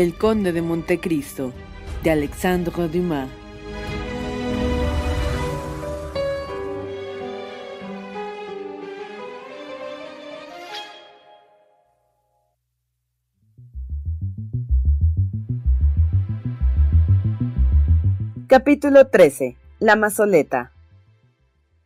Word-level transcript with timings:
El 0.00 0.14
Conde 0.14 0.54
de 0.54 0.62
Montecristo, 0.62 1.52
de 2.02 2.10
Alexandre 2.10 2.88
Dumas. 2.88 3.28
Capítulo 18.46 19.08
13. 19.08 19.58
La 19.80 19.96
mazoleta. 19.96 20.72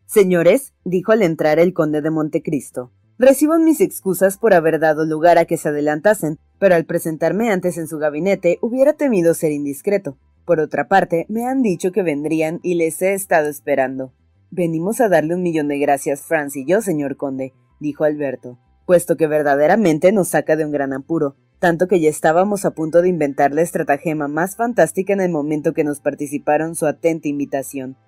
Señores, 0.07 0.73
dijo 0.85 1.11
al 1.11 1.23
entrar 1.23 1.59
el 1.59 1.75
conde 1.75 2.01
de 2.01 2.11
Montecristo, 2.11 2.93
Reciban 3.19 3.65
mis 3.65 3.81
excusas 3.81 4.39
por 4.39 4.55
haber 4.55 4.81
dado 4.81 5.07
lugar 5.07 5.39
a 5.39 5.45
que 5.45 5.57
se 5.57 5.69
adelantasen, 5.69 6.39
pero 6.65 6.77
al 6.77 6.87
presentarme 6.87 7.51
antes 7.51 7.77
en 7.77 7.87
su 7.89 7.99
gabinete 7.99 8.57
hubiera 8.63 8.95
temido 8.95 9.35
ser 9.35 9.53
indiscreto. 9.53 10.17
Por 10.47 10.61
otra 10.61 10.89
parte, 10.89 11.27
me 11.29 11.45
han 11.45 11.61
dicho 11.61 11.93
que 11.93 12.03
vendrían 12.03 12.61
y 12.63 12.77
les 12.77 13.03
he 13.03 13.13
estado 13.13 13.51
esperando. 13.51 14.15
Venimos 14.51 15.03
a 15.03 15.11
darle 15.11 15.35
un 15.35 15.43
millón 15.43 15.69
de 15.69 15.79
gracias, 15.79 16.23
Franz 16.23 16.57
y 16.57 16.65
yo, 16.65 16.81
señor 16.81 17.19
conde, 17.19 17.53
dijo 17.81 18.05
Alberto, 18.05 18.59
puesto 18.87 19.19
que 19.19 19.27
verdaderamente 19.27 20.11
nos 20.11 20.29
saca 20.29 20.57
de 20.57 20.65
un 20.65 20.73
gran 20.73 20.95
apuro, 20.95 21.37
tanto 21.59 21.87
que 21.87 22.01
ya 22.01 22.09
estábamos 22.09 22.65
a 22.65 22.71
punto 22.71 23.03
de 23.03 23.11
inventar 23.11 23.53
la 23.53 23.61
estratagema 23.61 24.27
más 24.27 24.57
fantástica 24.57 25.13
en 25.13 25.21
el 25.21 25.31
momento 25.31 25.75
que 25.75 25.85
nos 25.85 26.01
participaron 26.01 26.77
su 26.77 26.87
atenta 26.87 27.29
invitación. 27.29 27.99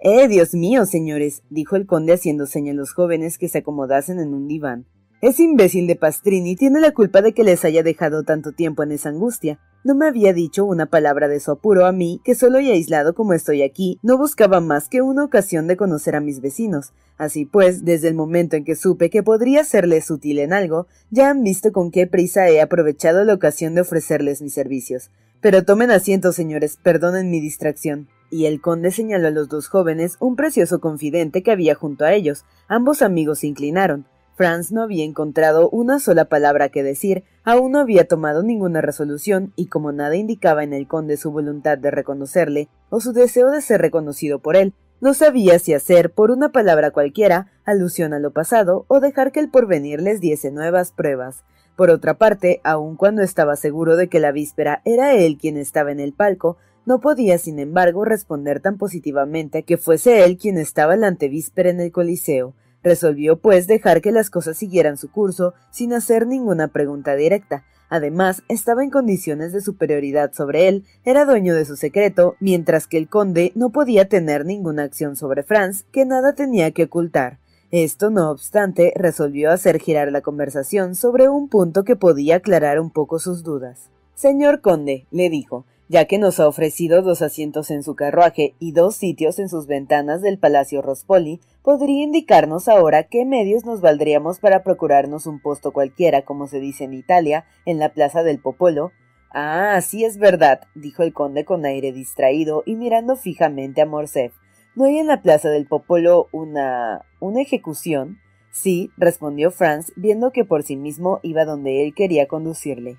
Eh, 0.00 0.26
Dios 0.26 0.52
mío, 0.52 0.84
señores, 0.84 1.44
dijo 1.48 1.76
el 1.76 1.86
conde 1.86 2.14
haciendo 2.14 2.46
seña 2.46 2.72
a 2.72 2.74
los 2.74 2.92
jóvenes 2.92 3.38
que 3.38 3.48
se 3.48 3.58
acomodasen 3.58 4.18
en 4.18 4.34
un 4.34 4.48
diván. 4.48 4.86
Ese 5.22 5.42
imbécil 5.42 5.86
de 5.86 5.96
Pastrini 5.96 6.56
tiene 6.56 6.80
la 6.80 6.92
culpa 6.92 7.20
de 7.20 7.34
que 7.34 7.44
les 7.44 7.66
haya 7.66 7.82
dejado 7.82 8.22
tanto 8.22 8.52
tiempo 8.52 8.82
en 8.82 8.92
esa 8.92 9.10
angustia. 9.10 9.60
No 9.84 9.94
me 9.94 10.06
había 10.06 10.32
dicho 10.32 10.64
una 10.64 10.86
palabra 10.86 11.28
de 11.28 11.40
su 11.40 11.50
apuro 11.50 11.84
a 11.84 11.92
mí, 11.92 12.22
que 12.24 12.34
solo 12.34 12.58
y 12.58 12.70
aislado 12.70 13.14
como 13.14 13.34
estoy 13.34 13.60
aquí, 13.60 13.98
no 14.02 14.16
buscaba 14.16 14.60
más 14.60 14.88
que 14.88 15.02
una 15.02 15.22
ocasión 15.22 15.66
de 15.66 15.76
conocer 15.76 16.16
a 16.16 16.20
mis 16.20 16.40
vecinos. 16.40 16.94
Así 17.18 17.44
pues, 17.44 17.84
desde 17.84 18.08
el 18.08 18.14
momento 18.14 18.56
en 18.56 18.64
que 18.64 18.76
supe 18.76 19.10
que 19.10 19.22
podría 19.22 19.62
serles 19.64 20.10
útil 20.10 20.38
en 20.38 20.54
algo, 20.54 20.86
ya 21.10 21.28
han 21.28 21.42
visto 21.42 21.70
con 21.70 21.90
qué 21.90 22.06
prisa 22.06 22.48
he 22.48 22.62
aprovechado 22.62 23.22
la 23.22 23.34
ocasión 23.34 23.74
de 23.74 23.82
ofrecerles 23.82 24.40
mis 24.40 24.54
servicios. 24.54 25.10
Pero 25.42 25.66
tomen 25.66 25.90
asiento, 25.90 26.32
señores, 26.32 26.78
perdonen 26.82 27.28
mi 27.28 27.40
distracción 27.40 28.08
y 28.30 28.46
el 28.46 28.62
conde 28.62 28.90
señaló 28.90 29.28
a 29.28 29.32
los 29.32 29.50
dos 29.50 29.68
jóvenes 29.68 30.16
un 30.18 30.34
precioso 30.36 30.80
confidente 30.80 31.42
que 31.42 31.50
había 31.50 31.74
junto 31.74 32.06
a 32.06 32.14
ellos. 32.14 32.44
Ambos 32.68 33.02
amigos 33.02 33.40
se 33.40 33.48
inclinaron. 33.48 34.06
Franz 34.40 34.72
no 34.72 34.82
había 34.82 35.04
encontrado 35.04 35.68
una 35.68 35.98
sola 35.98 36.24
palabra 36.24 36.70
que 36.70 36.82
decir, 36.82 37.24
aún 37.44 37.72
no 37.72 37.78
había 37.78 38.08
tomado 38.08 38.42
ninguna 38.42 38.80
resolución, 38.80 39.52
y 39.54 39.66
como 39.66 39.92
nada 39.92 40.16
indicaba 40.16 40.64
en 40.64 40.72
el 40.72 40.88
conde 40.88 41.18
su 41.18 41.30
voluntad 41.30 41.76
de 41.76 41.90
reconocerle, 41.90 42.70
o 42.88 43.00
su 43.00 43.12
deseo 43.12 43.50
de 43.50 43.60
ser 43.60 43.82
reconocido 43.82 44.38
por 44.38 44.56
él, 44.56 44.72
no 45.02 45.12
sabía 45.12 45.58
si 45.58 45.74
hacer, 45.74 46.10
por 46.10 46.30
una 46.30 46.52
palabra 46.52 46.90
cualquiera, 46.90 47.52
alusión 47.66 48.14
a 48.14 48.18
lo 48.18 48.32
pasado, 48.32 48.86
o 48.88 49.00
dejar 49.00 49.30
que 49.30 49.40
el 49.40 49.50
porvenir 49.50 50.00
les 50.00 50.22
diese 50.22 50.50
nuevas 50.50 50.92
pruebas. 50.92 51.44
Por 51.76 51.90
otra 51.90 52.14
parte, 52.14 52.62
aun 52.64 52.96
cuando 52.96 53.20
estaba 53.20 53.56
seguro 53.56 53.96
de 53.96 54.08
que 54.08 54.20
la 54.20 54.32
víspera 54.32 54.80
era 54.86 55.12
él 55.12 55.36
quien 55.36 55.58
estaba 55.58 55.92
en 55.92 56.00
el 56.00 56.14
palco, 56.14 56.56
no 56.86 57.00
podía, 57.00 57.36
sin 57.36 57.58
embargo, 57.58 58.06
responder 58.06 58.60
tan 58.60 58.78
positivamente 58.78 59.64
que 59.64 59.76
fuese 59.76 60.24
él 60.24 60.38
quien 60.38 60.56
estaba 60.56 60.96
la 60.96 61.08
antevíspera 61.08 61.68
en 61.68 61.80
el 61.80 61.92
Coliseo. 61.92 62.54
Resolvió, 62.82 63.38
pues, 63.38 63.66
dejar 63.66 64.00
que 64.00 64.12
las 64.12 64.30
cosas 64.30 64.56
siguieran 64.56 64.96
su 64.96 65.10
curso 65.10 65.54
sin 65.70 65.92
hacer 65.92 66.26
ninguna 66.26 66.68
pregunta 66.68 67.14
directa. 67.14 67.64
Además, 67.90 68.42
estaba 68.48 68.84
en 68.84 68.90
condiciones 68.90 69.52
de 69.52 69.60
superioridad 69.60 70.32
sobre 70.32 70.68
él, 70.68 70.84
era 71.04 71.24
dueño 71.24 71.54
de 71.56 71.64
su 71.64 71.76
secreto, 71.76 72.36
mientras 72.38 72.86
que 72.86 72.96
el 72.96 73.08
conde 73.08 73.50
no 73.56 73.70
podía 73.70 74.08
tener 74.08 74.46
ninguna 74.46 74.84
acción 74.84 75.16
sobre 75.16 75.42
Franz, 75.42 75.82
que 75.90 76.06
nada 76.06 76.34
tenía 76.34 76.70
que 76.70 76.84
ocultar. 76.84 77.38
Esto, 77.72 78.10
no 78.10 78.30
obstante, 78.30 78.92
resolvió 78.96 79.50
hacer 79.50 79.78
girar 79.78 80.10
la 80.10 80.22
conversación 80.22 80.94
sobre 80.94 81.28
un 81.28 81.48
punto 81.48 81.84
que 81.84 81.96
podía 81.96 82.36
aclarar 82.36 82.80
un 82.80 82.90
poco 82.90 83.18
sus 83.18 83.42
dudas. 83.42 83.90
Señor 84.14 84.60
conde, 84.60 85.06
le 85.10 85.28
dijo, 85.28 85.66
ya 85.90 86.04
que 86.04 86.18
nos 86.18 86.38
ha 86.38 86.46
ofrecido 86.46 87.02
dos 87.02 87.20
asientos 87.20 87.68
en 87.72 87.82
su 87.82 87.96
carruaje 87.96 88.54
y 88.60 88.70
dos 88.70 88.94
sitios 88.94 89.40
en 89.40 89.48
sus 89.48 89.66
ventanas 89.66 90.22
del 90.22 90.38
Palacio 90.38 90.82
Rospoli, 90.82 91.40
podría 91.64 92.04
indicarnos 92.04 92.68
ahora 92.68 93.08
qué 93.08 93.24
medios 93.24 93.64
nos 93.64 93.80
valdríamos 93.80 94.38
para 94.38 94.62
procurarnos 94.62 95.26
un 95.26 95.40
puesto 95.40 95.72
cualquiera, 95.72 96.22
como 96.22 96.46
se 96.46 96.60
dice 96.60 96.84
en 96.84 96.94
Italia, 96.94 97.44
en 97.66 97.80
la 97.80 97.88
Plaza 97.88 98.22
del 98.22 98.38
Popolo. 98.38 98.92
Ah, 99.32 99.80
sí 99.80 100.04
es 100.04 100.18
verdad, 100.18 100.60
dijo 100.76 101.02
el 101.02 101.12
conde 101.12 101.44
con 101.44 101.64
aire 101.64 101.90
distraído 101.90 102.62
y 102.66 102.76
mirando 102.76 103.16
fijamente 103.16 103.82
a 103.82 103.86
Morcerf. 103.86 104.32
¿No 104.76 104.84
hay 104.84 104.98
en 104.98 105.08
la 105.08 105.22
Plaza 105.22 105.50
del 105.50 105.66
Popolo 105.66 106.28
una. 106.30 107.04
una 107.18 107.42
ejecución? 107.42 108.20
Sí, 108.52 108.92
respondió 108.96 109.50
Franz, 109.50 109.92
viendo 109.96 110.30
que 110.30 110.44
por 110.44 110.62
sí 110.62 110.76
mismo 110.76 111.18
iba 111.24 111.44
donde 111.44 111.84
él 111.84 111.94
quería 111.94 112.28
conducirle. 112.28 112.98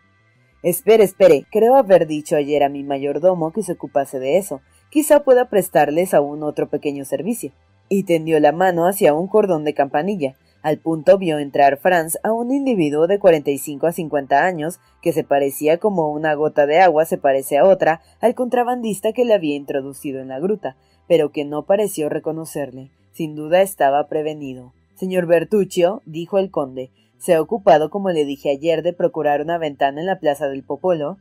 Espere, 0.63 1.03
espere, 1.03 1.45
creo 1.51 1.75
haber 1.75 2.05
dicho 2.05 2.35
ayer 2.35 2.63
a 2.63 2.69
mi 2.69 2.83
mayordomo 2.83 3.51
que 3.51 3.63
se 3.63 3.73
ocupase 3.73 4.19
de 4.19 4.37
eso. 4.37 4.61
Quizá 4.91 5.23
pueda 5.23 5.49
prestarles 5.49 6.13
aún 6.13 6.43
otro 6.43 6.69
pequeño 6.69 7.03
servicio. 7.03 7.51
Y 7.89 8.03
tendió 8.03 8.39
la 8.39 8.51
mano 8.51 8.85
hacia 8.85 9.15
un 9.15 9.27
cordón 9.27 9.63
de 9.63 9.73
campanilla. 9.73 10.35
Al 10.61 10.77
punto 10.77 11.17
vio 11.17 11.39
entrar 11.39 11.77
Franz 11.77 12.19
a 12.21 12.31
un 12.31 12.51
individuo 12.51 13.07
de 13.07 13.17
45 13.17 13.87
a 13.87 13.91
50 13.91 14.45
años 14.45 14.79
que 15.01 15.13
se 15.13 15.23
parecía 15.23 15.79
como 15.79 16.11
una 16.11 16.35
gota 16.35 16.67
de 16.67 16.79
agua 16.79 17.05
se 17.05 17.17
parece 17.17 17.57
a 17.57 17.65
otra 17.65 18.01
al 18.19 18.35
contrabandista 18.35 19.13
que 19.13 19.25
le 19.25 19.33
había 19.33 19.55
introducido 19.55 20.21
en 20.21 20.27
la 20.27 20.39
gruta, 20.39 20.77
pero 21.07 21.31
que 21.31 21.43
no 21.43 21.65
pareció 21.65 22.09
reconocerle. 22.09 22.91
Sin 23.11 23.35
duda 23.35 23.63
estaba 23.63 24.07
prevenido. 24.07 24.73
Señor 24.93 25.25
Bertuccio, 25.25 26.03
dijo 26.05 26.37
el 26.37 26.51
conde, 26.51 26.91
¿se 27.21 27.35
ha 27.35 27.41
ocupado, 27.41 27.91
como 27.91 28.09
le 28.09 28.25
dije 28.25 28.49
ayer, 28.49 28.81
de 28.81 28.93
procurar 28.93 29.41
una 29.41 29.59
ventana 29.59 30.01
en 30.01 30.07
la 30.07 30.19
plaza 30.19 30.47
del 30.47 30.63
Popolo? 30.63 31.19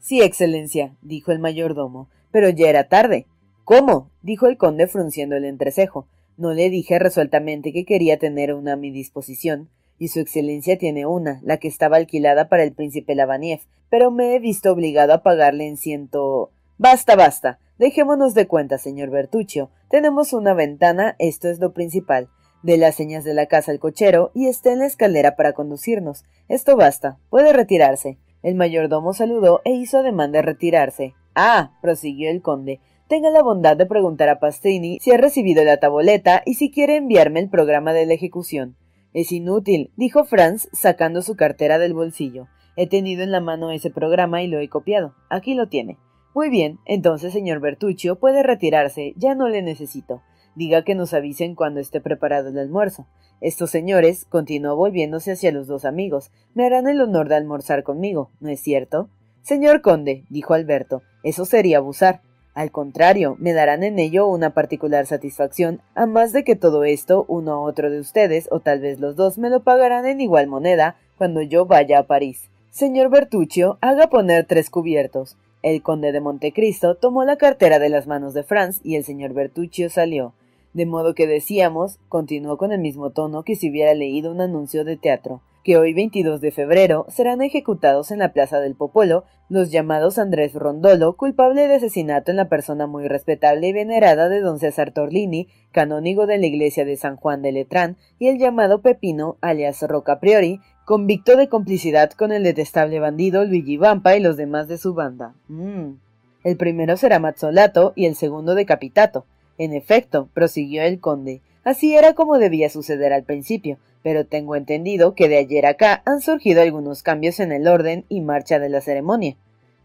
Sí, 0.00 0.22
excelencia, 0.22 0.96
dijo 1.02 1.30
el 1.30 1.38
mayordomo, 1.38 2.08
pero 2.32 2.48
ya 2.48 2.70
era 2.70 2.88
tarde. 2.88 3.26
¿Cómo? 3.64 4.10
dijo 4.22 4.46
el 4.46 4.56
conde 4.56 4.86
frunciendo 4.86 5.36
el 5.36 5.44
entrecejo. 5.44 6.06
No 6.38 6.54
le 6.54 6.70
dije 6.70 6.98
resueltamente 6.98 7.70
que 7.74 7.84
quería 7.84 8.18
tener 8.18 8.54
una 8.54 8.72
a 8.72 8.76
mi 8.76 8.90
disposición, 8.90 9.68
y 9.98 10.08
su 10.08 10.20
excelencia 10.20 10.78
tiene 10.78 11.04
una, 11.04 11.38
la 11.42 11.58
que 11.58 11.68
estaba 11.68 11.98
alquilada 11.98 12.48
para 12.48 12.62
el 12.62 12.72
príncipe 12.72 13.14
Lavaniev, 13.14 13.60
pero 13.90 14.10
me 14.10 14.34
he 14.34 14.38
visto 14.38 14.72
obligado 14.72 15.12
a 15.12 15.22
pagarle 15.22 15.68
en 15.68 15.76
ciento. 15.76 16.50
Basta, 16.78 17.14
basta. 17.14 17.58
Dejémonos 17.78 18.32
de 18.32 18.46
cuenta, 18.46 18.78
señor 18.78 19.10
Bertuccio. 19.10 19.70
Tenemos 19.90 20.32
una 20.32 20.54
ventana, 20.54 21.14
esto 21.18 21.48
es 21.48 21.58
lo 21.58 21.74
principal. 21.74 22.30
De 22.62 22.76
las 22.76 22.94
señas 22.94 23.24
de 23.24 23.34
la 23.34 23.46
casa 23.46 23.72
al 23.72 23.78
cochero 23.78 24.30
y 24.34 24.46
está 24.46 24.72
en 24.72 24.80
la 24.80 24.86
escalera 24.86 25.36
para 25.36 25.52
conducirnos. 25.52 26.24
Esto 26.48 26.76
basta. 26.76 27.18
Puede 27.30 27.52
retirarse. 27.52 28.18
El 28.42 28.54
mayordomo 28.54 29.12
saludó 29.12 29.60
e 29.64 29.72
hizo 29.72 29.98
ademán 29.98 30.32
de 30.32 30.42
retirarse. 30.42 31.14
Ah, 31.34 31.78
prosiguió 31.80 32.30
el 32.30 32.42
conde, 32.42 32.80
tenga 33.08 33.30
la 33.30 33.42
bondad 33.42 33.76
de 33.76 33.86
preguntar 33.86 34.28
a 34.28 34.40
Pastrini 34.40 34.98
si 35.00 35.10
ha 35.10 35.16
recibido 35.16 35.64
la 35.64 35.78
taboleta 35.78 36.42
y 36.46 36.54
si 36.54 36.70
quiere 36.70 36.96
enviarme 36.96 37.40
el 37.40 37.50
programa 37.50 37.92
de 37.92 38.06
la 38.06 38.14
ejecución. 38.14 38.76
Es 39.12 39.32
inútil, 39.32 39.90
dijo 39.96 40.24
Franz, 40.24 40.68
sacando 40.72 41.22
su 41.22 41.34
cartera 41.34 41.78
del 41.78 41.94
bolsillo. 41.94 42.46
He 42.76 42.86
tenido 42.86 43.22
en 43.22 43.32
la 43.32 43.40
mano 43.40 43.72
ese 43.72 43.90
programa 43.90 44.42
y 44.42 44.46
lo 44.46 44.60
he 44.60 44.68
copiado. 44.68 45.14
Aquí 45.28 45.54
lo 45.54 45.68
tiene. 45.68 45.98
Muy 46.34 46.48
bien, 46.48 46.78
entonces, 46.86 47.32
señor 47.32 47.60
Bertuccio, 47.60 48.20
puede 48.20 48.44
retirarse. 48.44 49.14
Ya 49.16 49.34
no 49.34 49.48
le 49.48 49.62
necesito. 49.62 50.22
Diga 50.54 50.82
que 50.82 50.94
nos 50.94 51.14
avisen 51.14 51.54
cuando 51.54 51.80
esté 51.80 52.00
preparado 52.00 52.48
el 52.48 52.58
almuerzo. 52.58 53.06
Estos 53.40 53.70
señores, 53.70 54.26
continuó 54.26 54.76
volviéndose 54.76 55.32
hacia 55.32 55.52
los 55.52 55.66
dos 55.66 55.84
amigos, 55.84 56.30
me 56.54 56.66
harán 56.66 56.88
el 56.88 57.00
honor 57.00 57.28
de 57.28 57.36
almorzar 57.36 57.82
conmigo, 57.82 58.30
¿no 58.40 58.50
es 58.50 58.60
cierto? 58.60 59.08
Señor 59.42 59.80
conde, 59.80 60.24
dijo 60.28 60.54
Alberto, 60.54 61.02
eso 61.22 61.44
sería 61.44 61.78
abusar. 61.78 62.20
Al 62.52 62.70
contrario, 62.72 63.36
me 63.38 63.52
darán 63.52 63.84
en 63.84 63.98
ello 63.98 64.26
una 64.26 64.50
particular 64.52 65.06
satisfacción, 65.06 65.80
a 65.94 66.06
más 66.06 66.32
de 66.32 66.44
que 66.44 66.56
todo 66.56 66.84
esto 66.84 67.24
uno 67.28 67.52
a 67.52 67.60
otro 67.60 67.90
de 67.90 68.00
ustedes, 68.00 68.48
o 68.50 68.60
tal 68.60 68.80
vez 68.80 69.00
los 69.00 69.16
dos, 69.16 69.38
me 69.38 69.48
lo 69.50 69.62
pagarán 69.62 70.04
en 70.04 70.20
igual 70.20 70.46
moneda 70.46 70.96
cuando 71.16 71.42
yo 71.42 71.64
vaya 71.64 72.00
a 72.00 72.06
París. 72.06 72.50
Señor 72.70 73.08
Bertuccio, 73.08 73.78
haga 73.80 74.08
poner 74.08 74.46
tres 74.46 74.68
cubiertos. 74.68 75.36
El 75.62 75.82
conde 75.82 76.12
de 76.12 76.20
Montecristo 76.20 76.94
tomó 76.94 77.24
la 77.24 77.36
cartera 77.36 77.78
de 77.78 77.88
las 77.88 78.06
manos 78.06 78.34
de 78.34 78.42
Franz 78.42 78.80
y 78.82 78.96
el 78.96 79.04
señor 79.04 79.34
Bertuccio 79.34 79.90
salió. 79.90 80.34
De 80.72 80.86
modo 80.86 81.14
que 81.14 81.26
decíamos, 81.26 81.98
continuó 82.08 82.56
con 82.56 82.72
el 82.72 82.80
mismo 82.80 83.10
tono 83.10 83.42
que 83.42 83.56
si 83.56 83.70
hubiera 83.70 83.92
leído 83.94 84.30
un 84.30 84.40
anuncio 84.40 84.84
de 84.84 84.96
teatro, 84.96 85.42
que 85.64 85.76
hoy 85.76 85.92
22 85.92 86.40
de 86.40 86.52
febrero 86.52 87.06
serán 87.08 87.42
ejecutados 87.42 88.10
en 88.10 88.20
la 88.20 88.32
Plaza 88.32 88.60
del 88.60 88.74
Popolo 88.74 89.24
los 89.48 89.70
llamados 89.70 90.18
Andrés 90.18 90.54
Rondolo, 90.54 91.16
culpable 91.16 91.66
de 91.66 91.74
asesinato 91.74 92.30
en 92.30 92.36
la 92.36 92.48
persona 92.48 92.86
muy 92.86 93.08
respetable 93.08 93.68
y 93.68 93.72
venerada 93.72 94.28
de 94.28 94.40
don 94.40 94.58
César 94.58 94.92
Torlini, 94.92 95.48
canónigo 95.72 96.26
de 96.26 96.38
la 96.38 96.46
iglesia 96.46 96.84
de 96.84 96.96
San 96.96 97.16
Juan 97.16 97.42
de 97.42 97.52
Letrán, 97.52 97.96
y 98.18 98.28
el 98.28 98.38
llamado 98.38 98.80
Pepino, 98.80 99.36
alias 99.40 99.82
Roca 99.82 100.20
Priori, 100.20 100.60
convicto 100.84 101.36
de 101.36 101.48
complicidad 101.48 102.12
con 102.12 102.32
el 102.32 102.44
detestable 102.44 103.00
bandido 103.00 103.44
Luigi 103.44 103.76
Vampa 103.76 104.16
y 104.16 104.20
los 104.20 104.36
demás 104.36 104.68
de 104.68 104.78
su 104.78 104.94
banda. 104.94 105.34
Mm. 105.48 105.94
El 106.42 106.56
primero 106.56 106.96
será 106.96 107.18
Mazzolato 107.18 107.92
y 107.96 108.06
el 108.06 108.14
segundo 108.14 108.54
decapitato. 108.54 109.26
En 109.60 109.74
efecto, 109.74 110.30
prosiguió 110.32 110.84
el 110.84 111.00
conde, 111.00 111.42
así 111.64 111.94
era 111.94 112.14
como 112.14 112.38
debía 112.38 112.70
suceder 112.70 113.12
al 113.12 113.24
principio, 113.24 113.76
pero 114.02 114.24
tengo 114.24 114.56
entendido 114.56 115.14
que 115.14 115.28
de 115.28 115.36
ayer 115.36 115.66
acá 115.66 116.02
han 116.06 116.22
surgido 116.22 116.62
algunos 116.62 117.02
cambios 117.02 117.40
en 117.40 117.52
el 117.52 117.68
orden 117.68 118.06
y 118.08 118.22
marcha 118.22 118.58
de 118.58 118.70
la 118.70 118.80
ceremonia. 118.80 119.36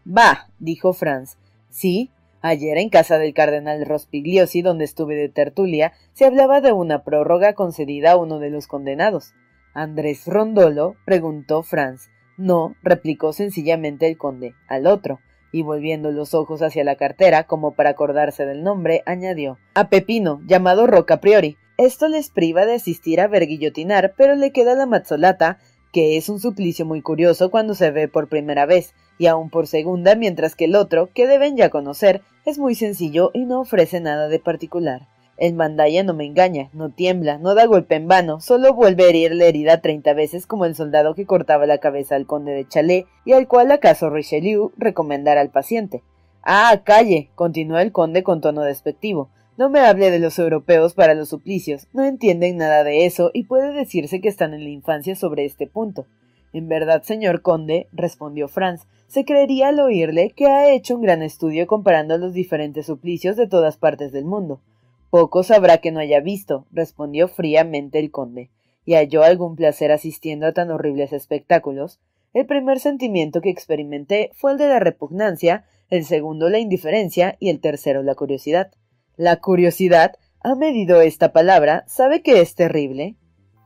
Bah, 0.06 0.48
dijo 0.58 0.94
Franz. 0.94 1.36
Sí, 1.68 2.08
ayer 2.40 2.78
en 2.78 2.88
casa 2.88 3.18
del 3.18 3.34
cardenal 3.34 3.84
Rospigliosi, 3.84 4.62
donde 4.62 4.86
estuve 4.86 5.14
de 5.14 5.28
tertulia, 5.28 5.92
se 6.14 6.24
hablaba 6.24 6.62
de 6.62 6.72
una 6.72 7.04
prórroga 7.04 7.52
concedida 7.52 8.12
a 8.12 8.16
uno 8.16 8.38
de 8.38 8.48
los 8.48 8.68
condenados. 8.68 9.34
Andrés 9.74 10.26
Rondolo, 10.26 10.96
preguntó 11.04 11.62
Franz. 11.62 12.08
No, 12.38 12.74
replicó 12.82 13.34
sencillamente 13.34 14.08
el 14.08 14.16
conde, 14.16 14.54
al 14.68 14.86
otro, 14.86 15.20
y 15.56 15.62
volviendo 15.62 16.12
los 16.12 16.34
ojos 16.34 16.60
hacia 16.60 16.84
la 16.84 16.96
cartera, 16.96 17.44
como 17.44 17.72
para 17.72 17.90
acordarse 17.90 18.44
del 18.44 18.62
nombre, 18.62 19.02
añadió 19.06 19.56
a 19.72 19.88
Pepino, 19.88 20.42
llamado 20.44 20.86
Roca 20.86 21.18
Priori, 21.18 21.56
esto 21.78 22.08
les 22.08 22.28
priva 22.28 22.66
de 22.66 22.74
asistir 22.74 23.22
a 23.22 23.26
ver 23.26 23.46
guillotinar, 23.46 24.12
pero 24.18 24.34
le 24.34 24.52
queda 24.52 24.74
la 24.74 24.84
mazzolata, 24.84 25.56
que 25.94 26.18
es 26.18 26.28
un 26.28 26.40
suplicio 26.40 26.84
muy 26.84 27.00
curioso 27.00 27.50
cuando 27.50 27.74
se 27.74 27.90
ve 27.90 28.06
por 28.06 28.28
primera 28.28 28.66
vez, 28.66 28.92
y 29.16 29.28
aún 29.28 29.48
por 29.48 29.66
segunda, 29.66 30.14
mientras 30.14 30.56
que 30.56 30.66
el 30.66 30.76
otro, 30.76 31.08
que 31.14 31.26
deben 31.26 31.56
ya 31.56 31.70
conocer, 31.70 32.20
es 32.44 32.58
muy 32.58 32.74
sencillo 32.74 33.30
y 33.32 33.46
no 33.46 33.60
ofrece 33.60 34.00
nada 34.00 34.28
de 34.28 34.38
particular. 34.38 35.08
El 35.36 35.52
mandaya 35.52 36.02
no 36.02 36.14
me 36.14 36.24
engaña, 36.24 36.70
no 36.72 36.90
tiembla, 36.90 37.36
no 37.36 37.54
da 37.54 37.66
golpe 37.66 37.94
en 37.94 38.08
vano, 38.08 38.40
solo 38.40 38.72
vuelve 38.72 39.04
a 39.04 39.08
herir 39.08 39.34
la 39.34 39.44
herida 39.44 39.82
treinta 39.82 40.14
veces 40.14 40.46
como 40.46 40.64
el 40.64 40.74
soldado 40.74 41.14
que 41.14 41.26
cortaba 41.26 41.66
la 41.66 41.76
cabeza 41.76 42.16
al 42.16 42.26
conde 42.26 42.52
de 42.52 42.66
Chalé 42.66 43.06
y 43.26 43.32
al 43.32 43.46
cual 43.46 43.70
acaso 43.70 44.08
Richelieu 44.08 44.72
recomendara 44.78 45.42
al 45.42 45.50
paciente. 45.50 46.02
Ah, 46.42 46.80
calle, 46.84 47.28
continuó 47.34 47.78
el 47.78 47.92
conde 47.92 48.22
con 48.22 48.40
tono 48.40 48.62
despectivo. 48.62 49.28
No 49.58 49.68
me 49.68 49.80
hable 49.80 50.10
de 50.10 50.20
los 50.20 50.38
europeos 50.38 50.94
para 50.94 51.14
los 51.14 51.28
suplicios, 51.28 51.86
no 51.92 52.04
entienden 52.04 52.56
nada 52.56 52.82
de 52.82 53.04
eso 53.04 53.30
y 53.34 53.44
puede 53.44 53.72
decirse 53.72 54.22
que 54.22 54.28
están 54.28 54.54
en 54.54 54.64
la 54.64 54.70
infancia 54.70 55.16
sobre 55.16 55.44
este 55.44 55.66
punto. 55.66 56.06
En 56.54 56.68
verdad, 56.68 57.02
señor 57.02 57.42
conde, 57.42 57.88
respondió 57.92 58.48
Franz, 58.48 58.86
se 59.06 59.26
creería 59.26 59.68
al 59.68 59.80
oírle 59.80 60.30
que 60.30 60.46
ha 60.46 60.70
hecho 60.70 60.94
un 60.94 61.02
gran 61.02 61.22
estudio 61.22 61.66
comparando 61.66 62.16
los 62.16 62.32
diferentes 62.32 62.86
suplicios 62.86 63.36
de 63.36 63.46
todas 63.46 63.76
partes 63.76 64.12
del 64.12 64.24
mundo. 64.24 64.60
Poco 65.18 65.42
sabrá 65.42 65.78
que 65.78 65.92
no 65.92 66.00
haya 66.00 66.20
visto, 66.20 66.66
respondió 66.70 67.26
fríamente 67.26 67.98
el 67.98 68.10
conde, 68.10 68.50
y 68.84 68.96
halló 68.96 69.22
algún 69.22 69.56
placer 69.56 69.90
asistiendo 69.90 70.46
a 70.46 70.52
tan 70.52 70.70
horribles 70.70 71.14
espectáculos. 71.14 72.00
El 72.34 72.44
primer 72.44 72.80
sentimiento 72.80 73.40
que 73.40 73.48
experimenté 73.48 74.30
fue 74.34 74.52
el 74.52 74.58
de 74.58 74.68
la 74.68 74.78
repugnancia, 74.78 75.64
el 75.88 76.04
segundo 76.04 76.50
la 76.50 76.58
indiferencia 76.58 77.38
y 77.40 77.48
el 77.48 77.60
tercero 77.60 78.02
la 78.02 78.14
curiosidad. 78.14 78.72
La 79.16 79.36
curiosidad 79.36 80.16
ha 80.40 80.54
medido 80.54 81.00
esta 81.00 81.32
palabra, 81.32 81.84
sabe 81.86 82.20
que 82.20 82.42
es 82.42 82.54
terrible. 82.54 83.16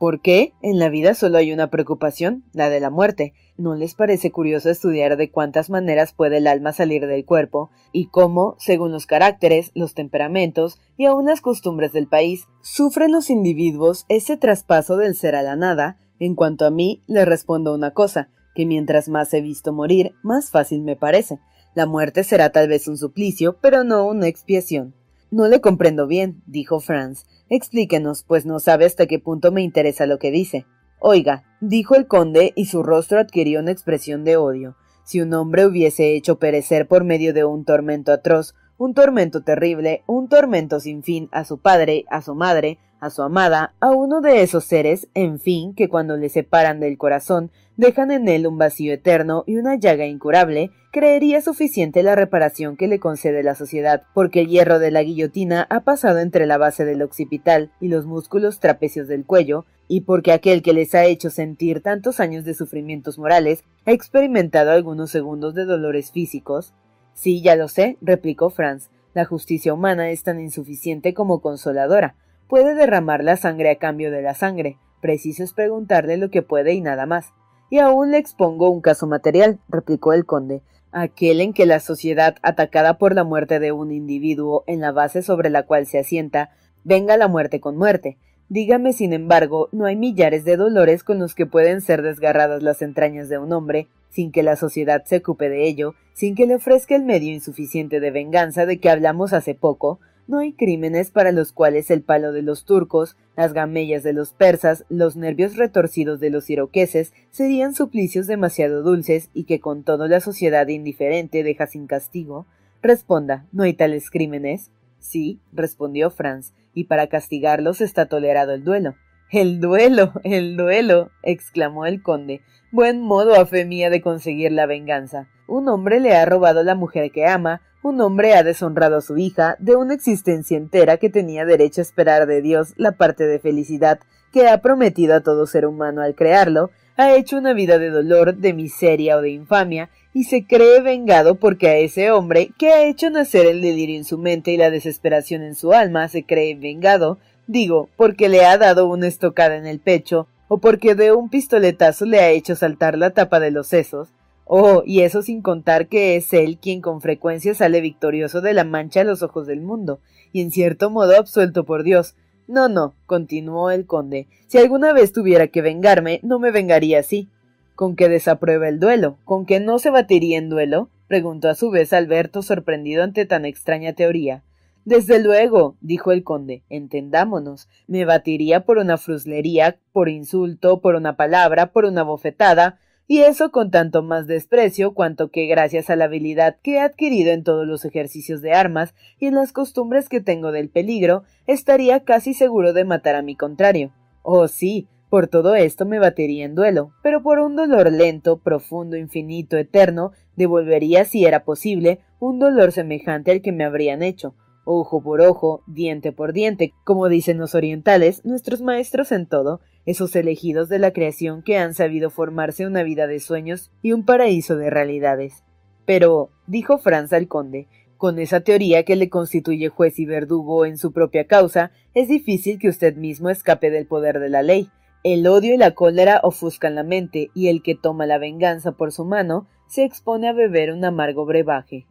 ¿Por 0.01 0.19
qué? 0.19 0.55
En 0.63 0.79
la 0.79 0.89
vida 0.89 1.13
solo 1.13 1.37
hay 1.37 1.53
una 1.53 1.69
preocupación, 1.69 2.43
la 2.53 2.71
de 2.71 2.79
la 2.79 2.89
muerte. 2.89 3.35
¿No 3.55 3.75
les 3.75 3.93
parece 3.93 4.31
curioso 4.31 4.71
estudiar 4.71 5.15
de 5.15 5.29
cuántas 5.29 5.69
maneras 5.69 6.11
puede 6.11 6.37
el 6.37 6.47
alma 6.47 6.73
salir 6.73 7.05
del 7.05 7.23
cuerpo 7.23 7.69
y 7.91 8.07
cómo, 8.07 8.55
según 8.57 8.91
los 8.91 9.05
caracteres, 9.05 9.69
los 9.75 9.93
temperamentos 9.93 10.79
y 10.97 11.05
aun 11.05 11.25
las 11.25 11.39
costumbres 11.39 11.93
del 11.93 12.07
país, 12.07 12.47
sufren 12.63 13.11
los 13.11 13.29
individuos 13.29 14.05
ese 14.09 14.37
traspaso 14.37 14.97
del 14.97 15.15
ser 15.15 15.35
a 15.35 15.43
la 15.43 15.55
nada? 15.55 15.99
En 16.17 16.33
cuanto 16.33 16.65
a 16.65 16.71
mí, 16.71 17.03
le 17.05 17.23
respondo 17.23 17.71
una 17.71 17.91
cosa, 17.91 18.31
que 18.55 18.65
mientras 18.65 19.07
más 19.07 19.31
he 19.35 19.41
visto 19.41 19.71
morir, 19.71 20.13
más 20.23 20.49
fácil 20.49 20.81
me 20.81 20.95
parece. 20.95 21.37
La 21.75 21.85
muerte 21.85 22.23
será 22.23 22.49
tal 22.51 22.67
vez 22.67 22.87
un 22.87 22.97
suplicio, 22.97 23.59
pero 23.61 23.83
no 23.83 24.07
una 24.07 24.25
expiación. 24.25 24.95
No 25.31 25.47
le 25.47 25.61
comprendo 25.61 26.07
bien, 26.07 26.43
dijo 26.45 26.81
Franz. 26.81 27.25
Explíquenos, 27.47 28.23
pues 28.23 28.45
no 28.45 28.59
sabe 28.59 28.83
hasta 28.83 29.07
qué 29.07 29.17
punto 29.17 29.53
me 29.53 29.61
interesa 29.61 30.05
lo 30.05 30.19
que 30.19 30.29
dice. 30.29 30.65
Oiga, 30.99 31.45
dijo 31.61 31.95
el 31.95 32.05
conde, 32.05 32.51
y 32.57 32.65
su 32.65 32.83
rostro 32.83 33.17
adquirió 33.17 33.61
una 33.61 33.71
expresión 33.71 34.25
de 34.25 34.35
odio. 34.35 34.75
Si 35.05 35.21
un 35.21 35.33
hombre 35.33 35.65
hubiese 35.65 36.15
hecho 36.15 36.37
perecer 36.37 36.85
por 36.85 37.05
medio 37.05 37.33
de 37.33 37.45
un 37.45 37.63
tormento 37.63 38.11
atroz, 38.11 38.55
un 38.77 38.93
tormento 38.93 39.41
terrible, 39.41 40.03
un 40.05 40.27
tormento 40.27 40.81
sin 40.81 41.01
fin 41.01 41.29
a 41.31 41.45
su 41.45 41.59
padre, 41.59 42.03
a 42.09 42.21
su 42.21 42.35
madre, 42.35 42.77
a 43.01 43.09
su 43.09 43.23
amada, 43.23 43.73
a 43.79 43.89
uno 43.89 44.21
de 44.21 44.43
esos 44.43 44.63
seres, 44.63 45.09
en 45.15 45.39
fin, 45.39 45.73
que 45.73 45.89
cuando 45.89 46.15
le 46.17 46.29
separan 46.29 46.79
del 46.79 46.97
corazón 46.97 47.51
dejan 47.75 48.11
en 48.11 48.27
él 48.27 48.45
un 48.45 48.59
vacío 48.59 48.93
eterno 48.93 49.43
y 49.47 49.57
una 49.57 49.75
llaga 49.75 50.05
incurable, 50.05 50.69
creería 50.91 51.41
suficiente 51.41 52.03
la 52.03 52.15
reparación 52.15 52.77
que 52.77 52.87
le 52.87 52.99
concede 52.99 53.41
la 53.41 53.55
sociedad, 53.55 54.03
porque 54.13 54.41
el 54.41 54.49
hierro 54.49 54.77
de 54.77 54.91
la 54.91 55.01
guillotina 55.01 55.65
ha 55.71 55.79
pasado 55.79 56.19
entre 56.19 56.45
la 56.45 56.59
base 56.59 56.85
del 56.85 57.01
occipital 57.01 57.71
y 57.81 57.87
los 57.87 58.05
músculos 58.05 58.59
trapecios 58.59 59.07
del 59.07 59.25
cuello, 59.25 59.65
y 59.87 60.01
porque 60.01 60.31
aquel 60.31 60.61
que 60.61 60.73
les 60.73 60.93
ha 60.93 61.05
hecho 61.05 61.31
sentir 61.31 61.81
tantos 61.81 62.19
años 62.19 62.45
de 62.45 62.53
sufrimientos 62.53 63.17
morales 63.17 63.63
ha 63.85 63.91
experimentado 63.91 64.71
algunos 64.71 65.09
segundos 65.09 65.55
de 65.55 65.65
dolores 65.65 66.11
físicos. 66.11 66.73
Sí, 67.15 67.41
ya 67.41 67.55
lo 67.55 67.67
sé, 67.67 67.97
replicó 67.99 68.51
Franz, 68.51 68.89
la 69.15 69.25
justicia 69.25 69.73
humana 69.73 70.11
es 70.11 70.21
tan 70.21 70.39
insuficiente 70.39 71.15
como 71.15 71.41
consoladora. 71.41 72.15
Puede 72.51 72.75
derramar 72.75 73.23
la 73.23 73.37
sangre 73.37 73.71
a 73.71 73.77
cambio 73.77 74.11
de 74.11 74.21
la 74.21 74.35
sangre, 74.35 74.77
Preciso 75.01 75.41
es 75.41 75.53
preguntarle 75.53 76.17
lo 76.17 76.29
que 76.29 76.41
puede 76.41 76.73
y 76.73 76.81
nada 76.81 77.05
más. 77.05 77.33
Y 77.69 77.79
aún 77.79 78.11
le 78.11 78.17
expongo 78.17 78.69
un 78.69 78.81
caso 78.81 79.07
material, 79.07 79.59
replicó 79.69 80.11
el 80.11 80.25
conde, 80.25 80.61
aquel 80.91 81.39
en 81.39 81.53
que 81.53 81.65
la 81.65 81.79
sociedad, 81.79 82.35
atacada 82.43 82.97
por 82.97 83.15
la 83.15 83.23
muerte 83.23 83.59
de 83.59 83.71
un 83.71 83.91
individuo 83.91 84.65
en 84.67 84.81
la 84.81 84.91
base 84.91 85.21
sobre 85.21 85.49
la 85.49 85.63
cual 85.63 85.87
se 85.87 85.97
asienta, 85.97 86.51
venga 86.83 87.15
la 87.15 87.29
muerte 87.29 87.61
con 87.61 87.77
muerte. 87.77 88.17
Dígame, 88.49 88.91
sin 88.91 89.13
embargo, 89.13 89.69
no 89.71 89.85
hay 89.85 89.95
millares 89.95 90.43
de 90.43 90.57
dolores 90.57 91.05
con 91.05 91.19
los 91.19 91.35
que 91.35 91.45
pueden 91.45 91.79
ser 91.79 92.01
desgarradas 92.01 92.61
las 92.61 92.81
entrañas 92.81 93.29
de 93.29 93.37
un 93.37 93.53
hombre, 93.53 93.87
sin 94.09 94.33
que 94.33 94.43
la 94.43 94.57
sociedad 94.57 95.03
se 95.05 95.17
ocupe 95.17 95.47
de 95.47 95.69
ello, 95.69 95.95
sin 96.13 96.35
que 96.35 96.45
le 96.45 96.55
ofrezca 96.55 96.97
el 96.97 97.05
medio 97.05 97.31
insuficiente 97.31 98.01
de 98.01 98.11
venganza 98.11 98.65
de 98.65 98.77
que 98.77 98.89
hablamos 98.89 99.31
hace 99.31 99.55
poco, 99.55 100.01
no 100.27 100.39
hay 100.39 100.53
crímenes 100.53 101.11
para 101.11 101.31
los 101.31 101.51
cuales 101.51 101.91
el 101.91 102.03
palo 102.03 102.31
de 102.31 102.41
los 102.41 102.65
turcos, 102.65 103.17
las 103.35 103.53
gamellas 103.53 104.03
de 104.03 104.13
los 104.13 104.33
persas, 104.33 104.85
los 104.89 105.15
nervios 105.15 105.57
retorcidos 105.57 106.19
de 106.19 106.29
los 106.29 106.49
iroqueses 106.49 107.13
serían 107.31 107.73
suplicios 107.73 108.27
demasiado 108.27 108.83
dulces 108.83 109.29
y 109.33 109.43
que 109.43 109.59
con 109.59 109.83
todo 109.83 110.07
la 110.07 110.19
sociedad 110.19 110.67
indiferente 110.67 111.43
deja 111.43 111.67
sin 111.67 111.87
castigo. 111.87 112.45
Responda, 112.81 113.45
¿no 113.51 113.63
hay 113.63 113.73
tales 113.73 114.09
crímenes? 114.09 114.71
Sí, 114.99 115.39
respondió 115.51 116.09
Franz, 116.11 116.53
y 116.73 116.85
para 116.85 117.07
castigarlos 117.07 117.81
está 117.81 118.05
tolerado 118.05 118.53
el 118.53 118.63
duelo. 118.63 118.95
El 119.31 119.59
duelo, 119.61 120.13
el 120.23 120.57
duelo, 120.57 121.09
exclamó 121.23 121.85
el 121.85 122.01
conde. 122.03 122.41
Buen 122.71 123.01
modo, 123.01 123.35
a 123.35 123.45
fe 123.45 123.65
mía, 123.65 123.89
de 123.89 124.01
conseguir 124.01 124.51
la 124.51 124.65
venganza. 124.65 125.27
Un 125.47 125.67
hombre 125.69 125.99
le 125.99 126.15
ha 126.15 126.25
robado 126.25 126.63
la 126.63 126.75
mujer 126.75 127.11
que 127.11 127.25
ama, 127.25 127.61
un 127.83 127.99
hombre 128.01 128.35
ha 128.35 128.43
deshonrado 128.43 128.97
a 128.97 129.01
su 129.01 129.17
hija 129.17 129.55
de 129.59 129.75
una 129.75 129.93
existencia 129.93 130.57
entera 130.57 130.97
que 130.97 131.09
tenía 131.09 131.45
derecho 131.45 131.81
a 131.81 131.83
esperar 131.83 132.27
de 132.27 132.41
Dios 132.41 132.73
la 132.77 132.91
parte 132.91 133.25
de 133.25 133.39
felicidad 133.39 133.99
que 134.31 134.47
ha 134.47 134.61
prometido 134.61 135.15
a 135.15 135.21
todo 135.21 135.47
ser 135.47 135.65
humano 135.65 136.01
al 136.01 136.15
crearlo, 136.15 136.69
ha 136.95 137.15
hecho 137.15 137.37
una 137.37 137.53
vida 137.53 137.79
de 137.79 137.89
dolor, 137.89 138.35
de 138.35 138.53
miseria 138.53 139.17
o 139.17 139.21
de 139.21 139.31
infamia, 139.31 139.89
y 140.13 140.25
se 140.25 140.45
cree 140.45 140.81
vengado 140.81 141.35
porque 141.35 141.69
a 141.69 141.77
ese 141.77 142.11
hombre, 142.11 142.51
que 142.57 142.71
ha 142.71 142.83
hecho 142.83 143.09
nacer 143.09 143.45
el 143.45 143.61
delirio 143.61 143.97
en 143.97 144.05
su 144.05 144.17
mente 144.17 144.51
y 144.51 144.57
la 144.57 144.69
desesperación 144.69 145.41
en 145.41 145.55
su 145.55 145.73
alma, 145.73 146.07
se 146.07 146.23
cree 146.23 146.55
vengado, 146.55 147.17
digo, 147.47 147.89
porque 147.97 148.29
le 148.29 148.45
ha 148.45 148.57
dado 148.57 148.87
una 148.87 149.07
estocada 149.07 149.55
en 149.55 149.65
el 149.65 149.79
pecho, 149.79 150.27
o 150.47 150.59
porque 150.59 150.95
de 150.95 151.11
un 151.11 151.29
pistoletazo 151.29 152.05
le 152.05 152.19
ha 152.19 152.29
hecho 152.29 152.55
saltar 152.55 152.97
la 152.97 153.11
tapa 153.11 153.39
de 153.39 153.51
los 153.51 153.67
sesos, 153.67 154.09
Oh, 154.53 154.83
y 154.85 154.99
eso 154.99 155.21
sin 155.21 155.41
contar 155.41 155.87
que 155.87 156.17
es 156.17 156.33
él 156.33 156.57
quien 156.57 156.81
con 156.81 156.99
frecuencia 156.99 157.55
sale 157.55 157.79
victorioso 157.79 158.41
de 158.41 158.51
la 158.51 158.65
mancha 158.65 158.99
a 158.99 159.05
los 159.05 159.23
ojos 159.23 159.47
del 159.47 159.61
mundo, 159.61 160.01
y 160.33 160.41
en 160.41 160.51
cierto 160.51 160.89
modo 160.89 161.17
absuelto 161.17 161.63
por 161.63 161.83
Dios. 161.83 162.15
No, 162.49 162.67
no, 162.67 162.93
continuó 163.05 163.71
el 163.71 163.85
conde, 163.85 164.27
si 164.47 164.57
alguna 164.57 164.91
vez 164.91 165.13
tuviera 165.13 165.47
que 165.47 165.61
vengarme, 165.61 166.19
no 166.21 166.37
me 166.37 166.51
vengaría 166.51 166.99
así. 166.99 167.29
¿Con 167.75 167.95
que 167.95 168.09
desaprueba 168.09 168.67
el 168.67 168.81
duelo? 168.81 169.15
¿Con 169.23 169.45
que 169.45 169.61
no 169.61 169.79
se 169.79 169.89
batiría 169.89 170.37
en 170.37 170.49
duelo? 170.49 170.89
preguntó 171.07 171.47
a 171.47 171.55
su 171.55 171.71
vez 171.71 171.93
Alberto, 171.93 172.41
sorprendido 172.41 173.03
ante 173.03 173.25
tan 173.25 173.45
extraña 173.45 173.93
teoría. 173.93 174.43
Desde 174.83 175.23
luego, 175.23 175.77
dijo 175.79 176.11
el 176.11 176.25
conde, 176.25 176.61
entendámonos, 176.67 177.69
me 177.87 178.03
batiría 178.03 178.65
por 178.65 178.79
una 178.79 178.97
fruslería, 178.97 179.77
por 179.93 180.09
insulto, 180.09 180.81
por 180.81 180.95
una 180.95 181.15
palabra, 181.15 181.67
por 181.67 181.85
una 181.85 182.03
bofetada, 182.03 182.79
y 183.11 183.23
eso 183.23 183.51
con 183.51 183.71
tanto 183.71 184.03
más 184.03 184.25
desprecio 184.25 184.93
cuanto 184.93 185.31
que 185.31 185.45
gracias 185.45 185.89
a 185.89 185.97
la 185.97 186.05
habilidad 186.05 186.55
que 186.63 186.75
he 186.75 186.79
adquirido 186.79 187.33
en 187.33 187.43
todos 187.43 187.67
los 187.67 187.83
ejercicios 187.83 188.41
de 188.41 188.53
armas 188.53 188.95
y 189.19 189.25
en 189.25 189.35
las 189.35 189.51
costumbres 189.51 190.07
que 190.07 190.21
tengo 190.21 190.53
del 190.53 190.69
peligro, 190.69 191.23
estaría 191.45 192.05
casi 192.05 192.33
seguro 192.33 192.71
de 192.71 192.85
matar 192.85 193.15
a 193.15 193.21
mi 193.21 193.35
contrario. 193.35 193.91
Oh 194.21 194.47
sí, 194.47 194.87
por 195.09 195.27
todo 195.27 195.55
esto 195.55 195.85
me 195.85 195.99
batería 195.99 196.45
en 196.45 196.55
duelo, 196.55 196.93
pero 197.03 197.21
por 197.21 197.39
un 197.39 197.57
dolor 197.57 197.91
lento, 197.91 198.37
profundo, 198.37 198.95
infinito, 198.95 199.57
eterno, 199.57 200.13
devolvería, 200.37 201.03
si 201.03 201.25
era 201.25 201.43
posible, 201.43 201.99
un 202.21 202.39
dolor 202.39 202.71
semejante 202.71 203.31
al 203.31 203.41
que 203.41 203.51
me 203.51 203.65
habrían 203.65 204.03
hecho, 204.03 204.35
ojo 204.63 205.03
por 205.03 205.19
ojo, 205.19 205.63
diente 205.67 206.13
por 206.13 206.31
diente, 206.31 206.71
como 206.85 207.09
dicen 207.09 207.39
los 207.39 207.55
orientales, 207.55 208.23
nuestros 208.23 208.61
maestros 208.61 209.11
en 209.11 209.25
todo, 209.25 209.59
esos 209.85 210.15
elegidos 210.15 210.69
de 210.69 210.79
la 210.79 210.91
creación 210.91 211.41
que 211.43 211.57
han 211.57 211.73
sabido 211.73 212.09
formarse 212.09 212.65
una 212.65 212.83
vida 212.83 213.07
de 213.07 213.19
sueños 213.19 213.71
y 213.81 213.93
un 213.93 214.05
paraíso 214.05 214.55
de 214.55 214.69
realidades. 214.69 215.43
Pero, 215.85 216.29
dijo 216.47 216.77
Franz 216.77 217.13
al 217.13 217.27
conde, 217.27 217.67
con 217.97 218.17
esa 218.17 218.41
teoría 218.41 218.83
que 218.83 218.95
le 218.95 219.09
constituye 219.09 219.69
juez 219.69 219.99
y 219.99 220.05
verdugo 220.05 220.65
en 220.65 220.77
su 220.77 220.91
propia 220.91 221.27
causa, 221.27 221.71
es 221.93 222.07
difícil 222.07 222.57
que 222.57 222.69
usted 222.69 222.95
mismo 222.95 223.29
escape 223.29 223.69
del 223.69 223.85
poder 223.85 224.19
de 224.19 224.29
la 224.29 224.41
ley. 224.41 224.69
El 225.03 225.27
odio 225.27 225.53
y 225.53 225.57
la 225.57 225.75
cólera 225.75 226.19
ofuscan 226.23 226.75
la 226.75 226.83
mente, 226.83 227.29
y 227.35 227.47
el 227.49 227.61
que 227.61 227.75
toma 227.75 228.05
la 228.05 228.17
venganza 228.17 228.71
por 228.71 228.91
su 228.91 229.05
mano 229.05 229.47
se 229.67 229.83
expone 229.83 230.27
a 230.27 230.33
beber 230.33 230.71
un 230.71 230.83
amargo 230.83 231.25
brebaje. 231.25 231.85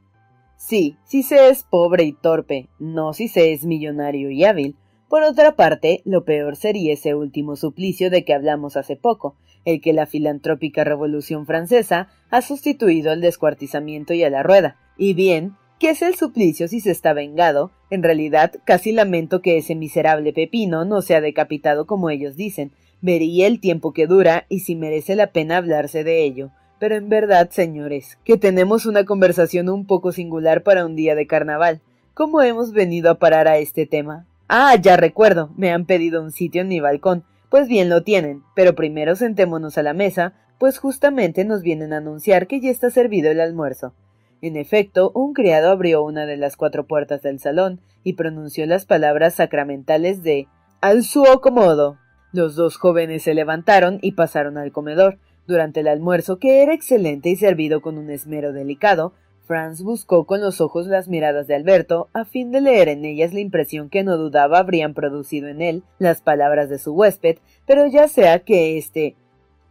Sí, 0.56 0.96
si 1.04 1.22
se 1.22 1.48
es 1.48 1.62
pobre 1.62 2.04
y 2.04 2.12
torpe, 2.12 2.68
no 2.78 3.12
si 3.12 3.28
se 3.28 3.52
es 3.52 3.64
millonario 3.64 4.30
y 4.30 4.44
hábil, 4.44 4.76
por 5.10 5.24
otra 5.24 5.56
parte, 5.56 6.02
lo 6.04 6.24
peor 6.24 6.54
sería 6.54 6.92
ese 6.92 7.16
último 7.16 7.56
suplicio 7.56 8.10
de 8.10 8.24
que 8.24 8.32
hablamos 8.32 8.76
hace 8.76 8.94
poco, 8.94 9.34
el 9.64 9.80
que 9.80 9.92
la 9.92 10.06
filantrópica 10.06 10.84
Revolución 10.84 11.46
Francesa 11.46 12.06
ha 12.30 12.42
sustituido 12.42 13.10
al 13.10 13.20
descuartizamiento 13.20 14.14
y 14.14 14.22
a 14.22 14.30
la 14.30 14.44
rueda. 14.44 14.76
Y 14.96 15.14
bien, 15.14 15.56
¿qué 15.80 15.90
es 15.90 16.02
el 16.02 16.14
suplicio 16.14 16.68
si 16.68 16.78
se 16.78 16.92
está 16.92 17.12
vengado? 17.12 17.72
En 17.90 18.04
realidad, 18.04 18.52
casi 18.64 18.92
lamento 18.92 19.42
que 19.42 19.56
ese 19.56 19.74
miserable 19.74 20.32
pepino 20.32 20.84
no 20.84 21.02
sea 21.02 21.20
decapitado 21.20 21.88
como 21.88 22.08
ellos 22.08 22.36
dicen. 22.36 22.70
Vería 23.00 23.48
el 23.48 23.58
tiempo 23.58 23.92
que 23.92 24.06
dura 24.06 24.46
y 24.48 24.60
si 24.60 24.76
merece 24.76 25.16
la 25.16 25.32
pena 25.32 25.56
hablarse 25.56 26.04
de 26.04 26.22
ello. 26.22 26.52
Pero 26.78 26.94
en 26.94 27.08
verdad, 27.08 27.50
señores, 27.50 28.16
que 28.24 28.36
tenemos 28.36 28.86
una 28.86 29.04
conversación 29.04 29.70
un 29.70 29.88
poco 29.88 30.12
singular 30.12 30.62
para 30.62 30.86
un 30.86 30.94
día 30.94 31.16
de 31.16 31.26
carnaval. 31.26 31.80
¿Cómo 32.14 32.42
hemos 32.42 32.72
venido 32.72 33.10
a 33.10 33.18
parar 33.18 33.48
a 33.48 33.58
este 33.58 33.86
tema? 33.86 34.28
Ah, 34.52 34.74
ya 34.74 34.96
recuerdo, 34.96 35.52
me 35.56 35.70
han 35.70 35.86
pedido 35.86 36.20
un 36.20 36.32
sitio 36.32 36.62
en 36.62 36.66
mi 36.66 36.80
balcón. 36.80 37.22
Pues 37.50 37.68
bien 37.68 37.88
lo 37.88 38.02
tienen, 38.02 38.42
pero 38.56 38.74
primero 38.74 39.14
sentémonos 39.14 39.78
a 39.78 39.84
la 39.84 39.92
mesa, 39.92 40.34
pues 40.58 40.80
justamente 40.80 41.44
nos 41.44 41.62
vienen 41.62 41.92
a 41.92 41.98
anunciar 41.98 42.48
que 42.48 42.60
ya 42.60 42.68
está 42.68 42.90
servido 42.90 43.30
el 43.30 43.40
almuerzo. 43.40 43.94
En 44.42 44.56
efecto, 44.56 45.12
un 45.14 45.34
criado 45.34 45.70
abrió 45.70 46.02
una 46.02 46.26
de 46.26 46.36
las 46.36 46.56
cuatro 46.56 46.84
puertas 46.88 47.22
del 47.22 47.38
salón 47.38 47.80
y 48.02 48.14
pronunció 48.14 48.66
las 48.66 48.86
palabras 48.86 49.34
sacramentales 49.34 50.24
de 50.24 50.48
al 50.80 51.04
su 51.04 51.26
acomodo. 51.26 51.98
Los 52.32 52.56
dos 52.56 52.76
jóvenes 52.76 53.22
se 53.22 53.34
levantaron 53.34 54.00
y 54.02 54.12
pasaron 54.12 54.58
al 54.58 54.72
comedor. 54.72 55.18
Durante 55.46 55.78
el 55.78 55.86
almuerzo, 55.86 56.40
que 56.40 56.64
era 56.64 56.74
excelente 56.74 57.28
y 57.28 57.36
servido 57.36 57.80
con 57.82 57.98
un 57.98 58.10
esmero 58.10 58.52
delicado, 58.52 59.12
Franz 59.50 59.82
buscó 59.82 60.26
con 60.26 60.40
los 60.40 60.60
ojos 60.60 60.86
las 60.86 61.08
miradas 61.08 61.48
de 61.48 61.56
Alberto, 61.56 62.08
a 62.12 62.24
fin 62.24 62.52
de 62.52 62.60
leer 62.60 62.88
en 62.88 63.04
ellas 63.04 63.34
la 63.34 63.40
impresión 63.40 63.90
que 63.90 64.04
no 64.04 64.16
dudaba 64.16 64.60
habrían 64.60 64.94
producido 64.94 65.48
en 65.48 65.60
él 65.60 65.82
las 65.98 66.20
palabras 66.22 66.68
de 66.68 66.78
su 66.78 66.92
huésped, 66.92 67.38
pero 67.66 67.84
ya 67.88 68.06
sea 68.06 68.44
que 68.44 68.78
éste 68.78 69.16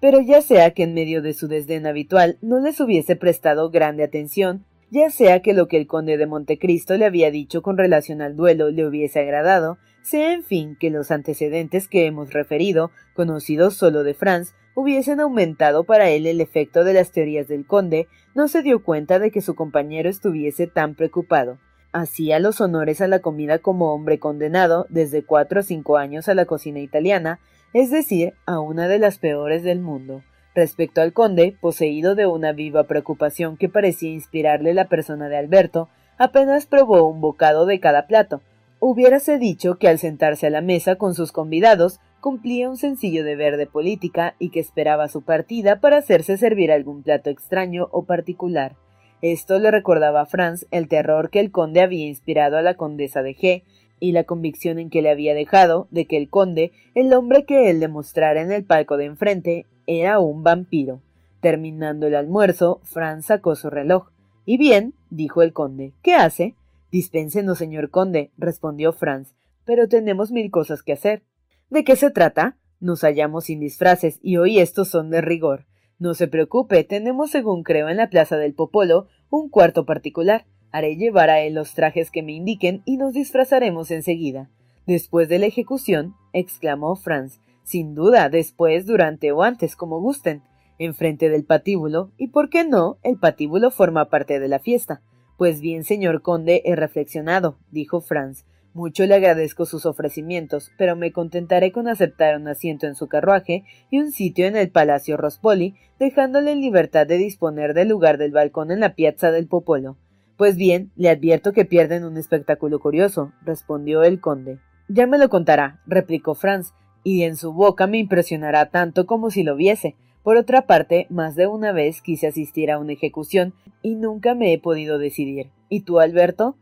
pero 0.02 0.20
ya 0.20 0.42
sea 0.42 0.72
que 0.72 0.84
en 0.84 0.94
medio 0.94 1.22
de 1.22 1.32
su 1.32 1.48
desdén 1.48 1.88
habitual 1.88 2.38
no 2.42 2.60
les 2.60 2.82
hubiese 2.82 3.16
prestado 3.16 3.70
grande 3.70 4.04
atención, 4.04 4.66
ya 4.92 5.12
sea 5.12 5.42
que 5.42 5.54
lo 5.54 5.70
que 5.70 5.78
el 5.78 5.88
conde 5.88 6.18
de 6.18 6.28
Montecristo 6.28 6.98
le 6.98 7.06
había 7.06 7.32
dicho 7.32 7.62
con 7.62 7.78
relación 7.78 8.22
al 8.22 8.36
duelo 8.36 8.72
le 8.72 8.86
hubiese 8.86 9.22
agradado, 9.22 9.78
sea 10.02 10.34
en 10.34 10.44
fin 10.44 10.76
que 10.78 10.90
los 10.90 11.10
antecedentes 11.10 11.88
que 11.88 12.06
hemos 12.06 12.34
referido, 12.34 12.92
conocidos 13.14 13.76
solo 13.76 14.04
de 14.04 14.14
Franz, 14.14 14.56
hubiesen 14.76 15.20
aumentado 15.20 15.84
para 15.84 16.10
él 16.10 16.26
el 16.26 16.42
efecto 16.42 16.84
de 16.84 16.94
las 16.94 17.12
teorías 17.12 17.48
del 17.48 17.66
conde, 17.66 18.08
no 18.36 18.48
se 18.48 18.62
dio 18.62 18.84
cuenta 18.84 19.20
de 19.20 19.32
que 19.32 19.42
su 19.42 19.56
compañero 19.56 20.10
estuviese 20.10 20.68
tan 20.68 20.96
preocupado. 20.96 21.58
Hacía 21.92 22.40
los 22.40 22.62
honores 22.62 23.02
a 23.02 23.08
la 23.08 23.20
comida 23.20 23.60
como 23.60 23.94
hombre 23.94 24.20
condenado 24.20 24.86
desde 24.90 25.24
cuatro 25.24 25.62
a 25.62 25.64
cinco 25.64 25.98
años 25.98 26.30
a 26.30 26.36
la 26.36 26.46
cocina 26.46 26.80
italiana, 26.80 27.40
es 27.74 27.90
decir, 27.92 28.34
a 28.46 28.60
una 28.60 28.88
de 28.88 29.00
las 29.00 29.18
peores 29.18 29.64
del 29.64 29.80
mundo. 29.80 30.24
Respecto 30.56 31.02
al 31.02 31.14
conde, 31.14 31.56
poseído 31.60 32.16
de 32.16 32.28
una 32.28 32.52
viva 32.54 32.84
preocupación 32.84 33.58
que 33.58 33.70
parecía 33.70 34.10
inspirarle 34.10 34.74
la 34.74 34.88
persona 34.88 35.30
de 35.30 35.38
Alberto, 35.38 35.90
apenas 36.18 36.66
probó 36.66 37.08
un 37.08 37.22
bocado 37.22 37.66
de 37.66 37.80
cada 37.80 38.08
plato. 38.08 38.42
Hubiérase 38.80 39.38
dicho 39.38 39.76
que 39.76 39.88
al 39.88 40.00
sentarse 40.00 40.48
a 40.48 40.50
la 40.50 40.62
mesa 40.62 40.96
con 40.96 41.14
sus 41.14 41.32
convidados, 41.32 42.00
cumplía 42.20 42.70
un 42.70 42.78
sencillo 42.78 43.24
deber 43.24 43.58
de 43.58 43.68
política 43.68 44.36
y 44.40 44.50
que 44.50 44.60
esperaba 44.60 45.08
su 45.08 45.22
partida 45.22 45.80
para 45.80 45.98
hacerse 45.98 46.38
servir 46.38 46.72
algún 46.72 47.04
plato 47.04 47.30
extraño 47.30 47.88
o 47.92 48.06
particular. 48.06 48.76
Esto 49.22 49.60
le 49.60 49.72
recordaba 49.72 50.22
a 50.22 50.26
Franz 50.26 50.66
el 50.72 50.88
terror 50.88 51.30
que 51.30 51.40
el 51.40 51.52
conde 51.52 51.82
había 51.82 52.08
inspirado 52.08 52.58
a 52.58 52.62
la 52.62 52.76
condesa 52.76 53.22
de 53.22 53.36
G 53.36 53.64
y 54.00 54.14
la 54.14 54.24
convicción 54.24 54.80
en 54.80 54.90
que 54.90 55.02
le 55.02 55.10
había 55.10 55.34
dejado 55.34 55.88
de 55.92 56.06
que 56.06 56.18
el 56.18 56.30
conde, 56.30 56.72
el 56.96 57.14
hombre 57.14 57.46
que 57.46 57.70
él 57.70 57.80
le 57.80 57.90
mostrara 57.90 58.42
en 58.42 58.52
el 58.52 58.64
palco 58.64 58.98
de 58.98 59.06
enfrente, 59.06 59.66
era 59.88 60.20
un 60.20 60.44
vampiro. 60.44 61.02
Terminando 61.42 62.08
el 62.08 62.16
almuerzo, 62.16 62.80
Franz 62.84 63.26
sacó 63.26 63.56
su 63.56 63.70
reloj. 63.70 64.10
Y 64.46 64.58
bien, 64.58 64.94
dijo 65.10 65.42
el 65.42 65.54
conde, 65.54 65.94
¿qué 66.02 66.14
hace? 66.14 66.56
Dispénsenos, 66.92 67.58
señor 67.58 67.90
conde, 67.90 68.32
respondió 68.38 68.94
Franz, 68.94 69.34
pero 69.66 69.88
tenemos 69.88 70.32
mil 70.32 70.50
cosas 70.50 70.82
que 70.82 70.94
hacer. 70.94 71.24
¿De 71.70 71.84
qué 71.84 71.96
se 71.96 72.10
trata? 72.10 72.58
Nos 72.80 73.02
hallamos 73.02 73.46
sin 73.46 73.60
disfraces 73.60 74.20
y 74.24 74.38
hoy 74.38 74.60
estos 74.60 74.88
son 74.88 75.12
de 75.12 75.22
rigor. 75.22 75.68
No 76.00 76.16
se 76.16 76.28
preocupe, 76.28 76.84
tenemos, 76.84 77.30
según 77.30 77.62
creo, 77.62 77.90
en 77.90 77.98
la 77.98 78.10
Plaza 78.10 78.38
del 78.38 78.56
Popolo 78.56 79.08
un 79.30 79.50
cuarto 79.50 79.86
particular. 79.86 80.48
Haré 80.72 80.96
llevar 80.96 81.30
a 81.30 81.42
él 81.42 81.54
los 81.54 81.76
trajes 81.76 82.10
que 82.10 82.24
me 82.24 82.32
indiquen 82.32 82.82
y 82.86 82.98
nos 82.98 83.14
disfrazaremos 83.14 83.92
enseguida. 83.92 84.50
Después 84.88 85.30
de 85.30 85.38
la 85.38 85.46
ejecución, 85.46 86.16
exclamó 86.34 86.96
Franz. 86.96 87.40
Sin 87.64 87.94
duda, 87.94 88.30
después, 88.30 88.88
durante 88.88 89.32
o 89.32 89.44
antes, 89.44 89.76
como 89.76 90.02
gusten. 90.02 90.42
Enfrente 90.80 91.30
del 91.30 91.46
patíbulo, 91.46 92.12
y 92.18 92.30
por 92.30 92.50
qué 92.50 92.64
no, 92.64 92.98
el 93.04 93.20
patíbulo 93.20 93.70
forma 93.70 94.10
parte 94.10 94.40
de 94.40 94.48
la 94.48 94.58
fiesta. 94.58 95.04
Pues 95.38 95.62
bien, 95.62 95.84
señor 95.84 96.24
conde, 96.24 96.64
he 96.66 96.76
reflexionado, 96.76 97.60
dijo 97.70 98.02
Franz. 98.02 98.46
Mucho 98.74 99.06
le 99.08 99.16
agradezco 99.16 99.66
sus 99.66 99.86
ofrecimientos, 99.86 100.72
pero 100.78 100.96
me 100.96 101.12
contentaré 101.12 101.72
con 101.72 101.88
aceptar 101.88 102.36
un 102.38 102.48
asiento 102.48 102.86
en 102.86 102.96
su 102.96 103.08
carruaje 103.08 103.64
y 103.90 104.00
un 104.00 104.12
sitio 104.12 104.46
en 104.46 104.56
el 104.56 104.70
Palacio 104.70 105.18
Rospoli, 105.18 105.76
dejándole 105.98 106.56
libertad 106.56 107.08
de 107.08 107.18
disponer 107.18 107.74
del 107.74 107.90
lugar 107.90 108.18
del 108.20 108.32
balcón 108.32 108.72
en 108.72 108.80
la 108.80 108.94
piazza 108.94 109.32
del 109.32 109.48
Popolo. 109.48 109.98
Pues 110.38 110.56
bien, 110.56 110.92
le 110.96 111.10
advierto 111.10 111.52
que 111.52 111.66
pierden 111.66 112.06
un 112.06 112.16
espectáculo 112.16 112.80
curioso, 112.80 113.34
respondió 113.44 114.04
el 114.04 114.22
conde. 114.22 114.60
Ya 114.88 115.08
me 115.08 115.18
lo 115.18 115.30
contará, 115.30 115.82
replicó 115.86 116.36
Franz, 116.36 116.74
y 117.04 117.24
en 117.24 117.38
su 117.38 117.54
boca 117.54 117.88
me 117.88 117.98
impresionará 117.98 118.68
tanto 118.70 119.06
como 119.06 119.32
si 119.32 119.44
lo 119.44 119.56
viese. 119.56 119.96
Por 120.24 120.38
otra 120.38 120.68
parte, 120.68 121.08
más 121.10 121.36
de 121.36 121.48
una 121.48 121.72
vez 121.72 122.02
quise 122.02 122.28
asistir 122.28 122.72
a 122.72 122.78
una 122.78 122.94
ejecución 122.94 123.54
y 123.82 123.96
nunca 123.96 124.36
me 124.36 124.54
he 124.54 124.60
podido 124.60 125.00
decidir. 125.00 125.50
¿Y 125.70 125.82
tú, 125.82 126.00
Alberto? 126.00 126.56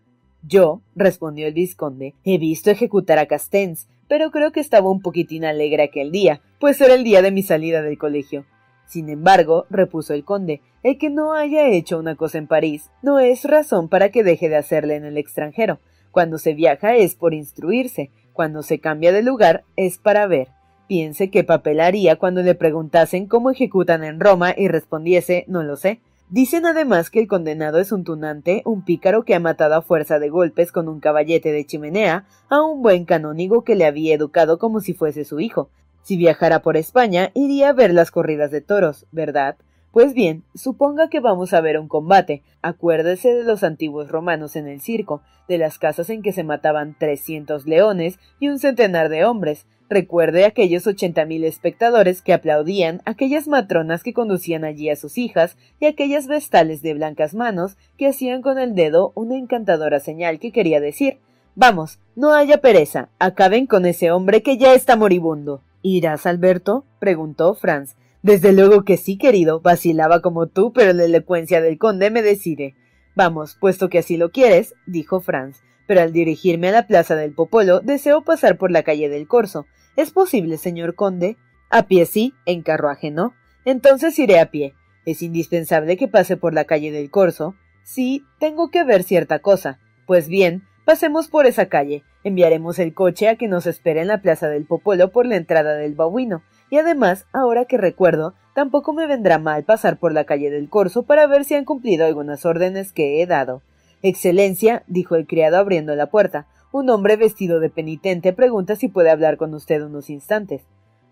Yo, 0.48 0.82
respondió 0.96 1.48
el 1.48 1.54
vizconde, 1.54 2.14
he 2.24 2.38
visto 2.38 2.72
ejecutar 2.72 3.20
a 3.20 3.26
Castenz, 3.26 3.88
pero 4.08 4.32
creo 4.32 4.54
que 4.54 4.62
estaba 4.62 4.90
un 4.90 5.02
poquitín 5.02 5.44
alegre 5.44 5.84
aquel 5.84 6.10
día, 6.10 6.40
pues 6.60 6.80
era 6.80 6.94
el 6.94 7.04
día 7.04 7.22
de 7.22 7.32
mi 7.32 7.44
salida 7.44 7.82
del 7.82 7.98
colegio. 7.98 8.46
Sin 8.86 9.10
embargo, 9.10 9.66
repuso 9.70 10.14
el 10.14 10.24
conde, 10.24 10.62
el 10.84 10.98
que 10.98 11.10
no 11.10 11.34
haya 11.34 11.68
hecho 11.68 12.00
una 12.00 12.16
cosa 12.16 12.38
en 12.38 12.48
París 12.48 12.90
no 13.02 13.20
es 13.20 13.44
razón 13.44 13.90
para 13.90 14.10
que 14.10 14.24
deje 14.24 14.48
de 14.48 14.56
hacerla 14.56 14.96
en 14.96 15.04
el 15.04 15.18
extranjero. 15.18 15.80
Cuando 16.12 16.38
se 16.38 16.54
viaja 16.54 16.96
es 16.96 17.16
por 17.16 17.34
instruirse, 17.34 18.12
cuando 18.32 18.64
se 18.64 18.80
cambia 18.80 19.12
de 19.12 19.24
lugar 19.24 19.66
es 19.76 19.98
para 19.98 20.28
ver. 20.28 20.48
Piense 20.88 21.30
qué 21.30 21.44
papel 21.44 21.82
haría 21.82 22.16
cuando 22.16 22.42
le 22.42 22.56
preguntasen 22.56 23.28
cómo 23.28 23.52
ejecutan 23.52 24.06
en 24.06 24.22
Roma 24.22 24.54
y 24.56 24.70
respondiese 24.70 25.44
no 25.50 25.64
lo 25.64 25.76
sé. 25.76 26.00
Dicen 26.30 26.66
además 26.66 27.10
que 27.10 27.22
el 27.22 27.28
condenado 27.28 27.80
es 27.80 27.94
un 27.94 28.04
tunante, 28.04 28.62
un 28.66 28.84
pícaro 28.84 29.24
que 29.24 29.34
ha 29.34 29.40
matado 29.40 29.76
a 29.76 29.82
fuerza 29.82 30.20
de 30.20 30.28
golpes 30.28 30.74
con 30.74 30.90
un 30.90 31.00
caballete 31.00 31.54
de 31.54 31.66
chimenea 31.66 32.26
a 32.50 32.62
un 32.62 32.82
buen 32.82 33.06
canónigo 33.06 33.64
que 33.64 33.76
le 33.76 33.86
había 33.86 34.14
educado 34.14 34.60
como 34.60 34.82
si 34.82 34.94
fuese 34.94 35.24
su 35.24 35.40
hijo. 35.40 35.70
Si 36.02 36.18
viajara 36.18 36.62
por 36.62 36.76
España, 36.76 37.32
iría 37.34 37.70
a 37.70 37.74
ver 37.74 37.94
las 37.94 38.12
corridas 38.12 38.52
de 38.52 38.60
toros, 38.60 39.06
¿verdad? 39.14 39.56
Pues 39.94 40.14
bien, 40.14 40.44
suponga 40.54 41.10
que 41.10 41.22
vamos 41.22 41.54
a 41.54 41.62
ver 41.62 41.80
un 41.80 41.88
combate. 41.88 42.44
Acuérdese 42.62 43.34
de 43.34 43.46
los 43.46 43.64
antiguos 43.64 44.10
romanos 44.10 44.58
en 44.58 44.68
el 44.68 44.82
circo, 44.82 45.22
de 45.48 45.58
las 45.58 45.80
casas 45.80 46.10
en 46.10 46.22
que 46.24 46.34
se 46.34 46.44
mataban 46.44 46.96
trescientos 47.00 47.66
leones 47.66 48.20
y 48.40 48.50
un 48.50 48.60
centenar 48.60 49.08
de 49.08 49.24
hombres. 49.24 49.66
Recuerde 49.90 50.46
aquellos 50.46 50.86
ochenta 50.86 51.26
mil 51.26 51.44
espectadores 51.46 52.22
que 52.22 52.34
aplaudían, 52.34 53.02
aquellas 53.06 53.48
matronas 53.48 54.04
que 54.04 54.14
conducían 54.14 54.66
allí 54.66 54.90
a 54.90 54.96
sus 54.96 55.18
hijas 55.18 55.58
y 55.80 55.86
aquellas 55.86 56.28
vestales 56.28 56.82
de 56.82 56.94
blancas 56.94 57.34
manos 57.34 57.78
que 57.98 58.08
hacían 58.08 58.42
con 58.42 58.60
el 58.60 58.76
dedo 58.76 59.14
una 59.16 59.38
encantadora 59.38 60.00
señal 60.00 60.40
que 60.40 60.52
quería 60.52 60.82
decir 60.82 61.20
Vamos, 61.60 62.00
no 62.16 62.36
haya 62.36 62.60
pereza, 62.62 63.10
acaben 63.18 63.66
con 63.66 63.88
ese 63.88 64.12
hombre 64.12 64.44
que 64.44 64.60
ya 64.60 64.76
está 64.76 64.96
moribundo. 64.96 65.64
¿Irás, 65.82 66.28
Alberto? 66.28 66.86
preguntó 67.00 67.56
Franz. 67.56 67.96
Desde 68.22 68.54
luego 68.54 68.84
que 68.84 68.96
sí, 68.96 69.18
querido, 69.18 69.60
vacilaba 69.60 70.22
como 70.22 70.46
tú, 70.46 70.72
pero 70.72 70.94
la 70.94 71.06
elocuencia 71.06 71.60
del 71.60 71.80
conde 71.80 72.12
me 72.12 72.22
decide. 72.22 72.76
Vamos, 73.16 73.58
puesto 73.60 73.90
que 73.90 73.98
así 73.98 74.18
lo 74.18 74.30
quieres, 74.30 74.76
dijo 74.86 75.20
Franz, 75.20 75.64
pero 75.88 76.02
al 76.02 76.12
dirigirme 76.12 76.70
a 76.70 76.74
la 76.74 76.88
plaza 76.88 77.16
del 77.16 77.34
Popolo 77.34 77.80
deseo 77.80 78.24
pasar 78.24 78.58
por 78.58 78.70
la 78.70 78.84
calle 78.84 79.10
del 79.10 79.28
Corso. 79.28 79.66
¿Es 79.96 80.12
posible, 80.12 80.58
señor 80.58 80.94
conde? 80.94 81.38
A 81.70 81.88
pie 81.88 82.06
sí, 82.06 82.34
en 82.46 82.62
carruaje 82.62 83.10
no. 83.10 83.34
Entonces 83.66 84.20
iré 84.20 84.40
a 84.40 84.52
pie. 84.52 84.76
¿Es 85.06 85.22
indispensable 85.22 85.98
que 85.98 86.08
pase 86.08 86.38
por 86.38 86.54
la 86.54 86.66
calle 86.66 86.92
del 86.92 87.10
Corso? 87.10 87.56
Sí, 87.84 88.24
tengo 88.40 88.70
que 88.70 88.84
ver 88.84 89.04
cierta 89.04 89.40
cosa. 89.40 89.80
Pues 90.06 90.28
bien, 90.28 90.64
pasemos 90.86 91.30
por 91.30 91.46
esa 91.46 91.68
calle. 91.68 92.04
Enviaremos 92.24 92.80
el 92.80 92.94
coche 92.94 93.30
a 93.30 93.38
que 93.38 93.48
nos 93.48 93.66
espere 93.66 94.02
en 94.02 94.10
la 94.10 94.22
plaza 94.22 94.50
del 94.50 94.66
Popolo 94.66 95.12
por 95.12 95.26
la 95.26 95.38
entrada 95.38 95.76
del 95.76 95.96
Babuino. 95.96 96.44
Y 96.70 96.78
además, 96.78 97.26
ahora 97.32 97.64
que 97.64 97.78
recuerdo, 97.78 98.36
tampoco 98.54 98.92
me 98.92 99.08
vendrá 99.08 99.40
mal 99.40 99.64
pasar 99.64 99.98
por 99.98 100.12
la 100.12 100.26
calle 100.26 100.50
del 100.50 100.70
Corso 100.70 101.04
para 101.04 101.28
ver 101.28 101.46
si 101.46 101.56
han 101.56 101.64
cumplido 101.64 102.06
algunas 102.06 102.46
órdenes 102.46 102.92
que 102.92 103.22
he 103.22 103.26
dado. 103.26 103.62
Excelencia, 104.04 104.84
dijo 104.88 105.16
el 105.16 105.26
criado 105.26 105.58
abriendo 105.58 105.96
la 105.96 106.12
puerta, 106.12 106.48
un 106.72 106.90
hombre 106.90 107.16
vestido 107.16 107.60
de 107.60 107.70
penitente 107.70 108.34
pregunta 108.34 108.76
si 108.76 108.88
puede 108.88 109.10
hablar 109.10 109.38
con 109.38 109.54
usted 109.54 109.82
unos 109.82 110.10
instantes. 110.10 110.64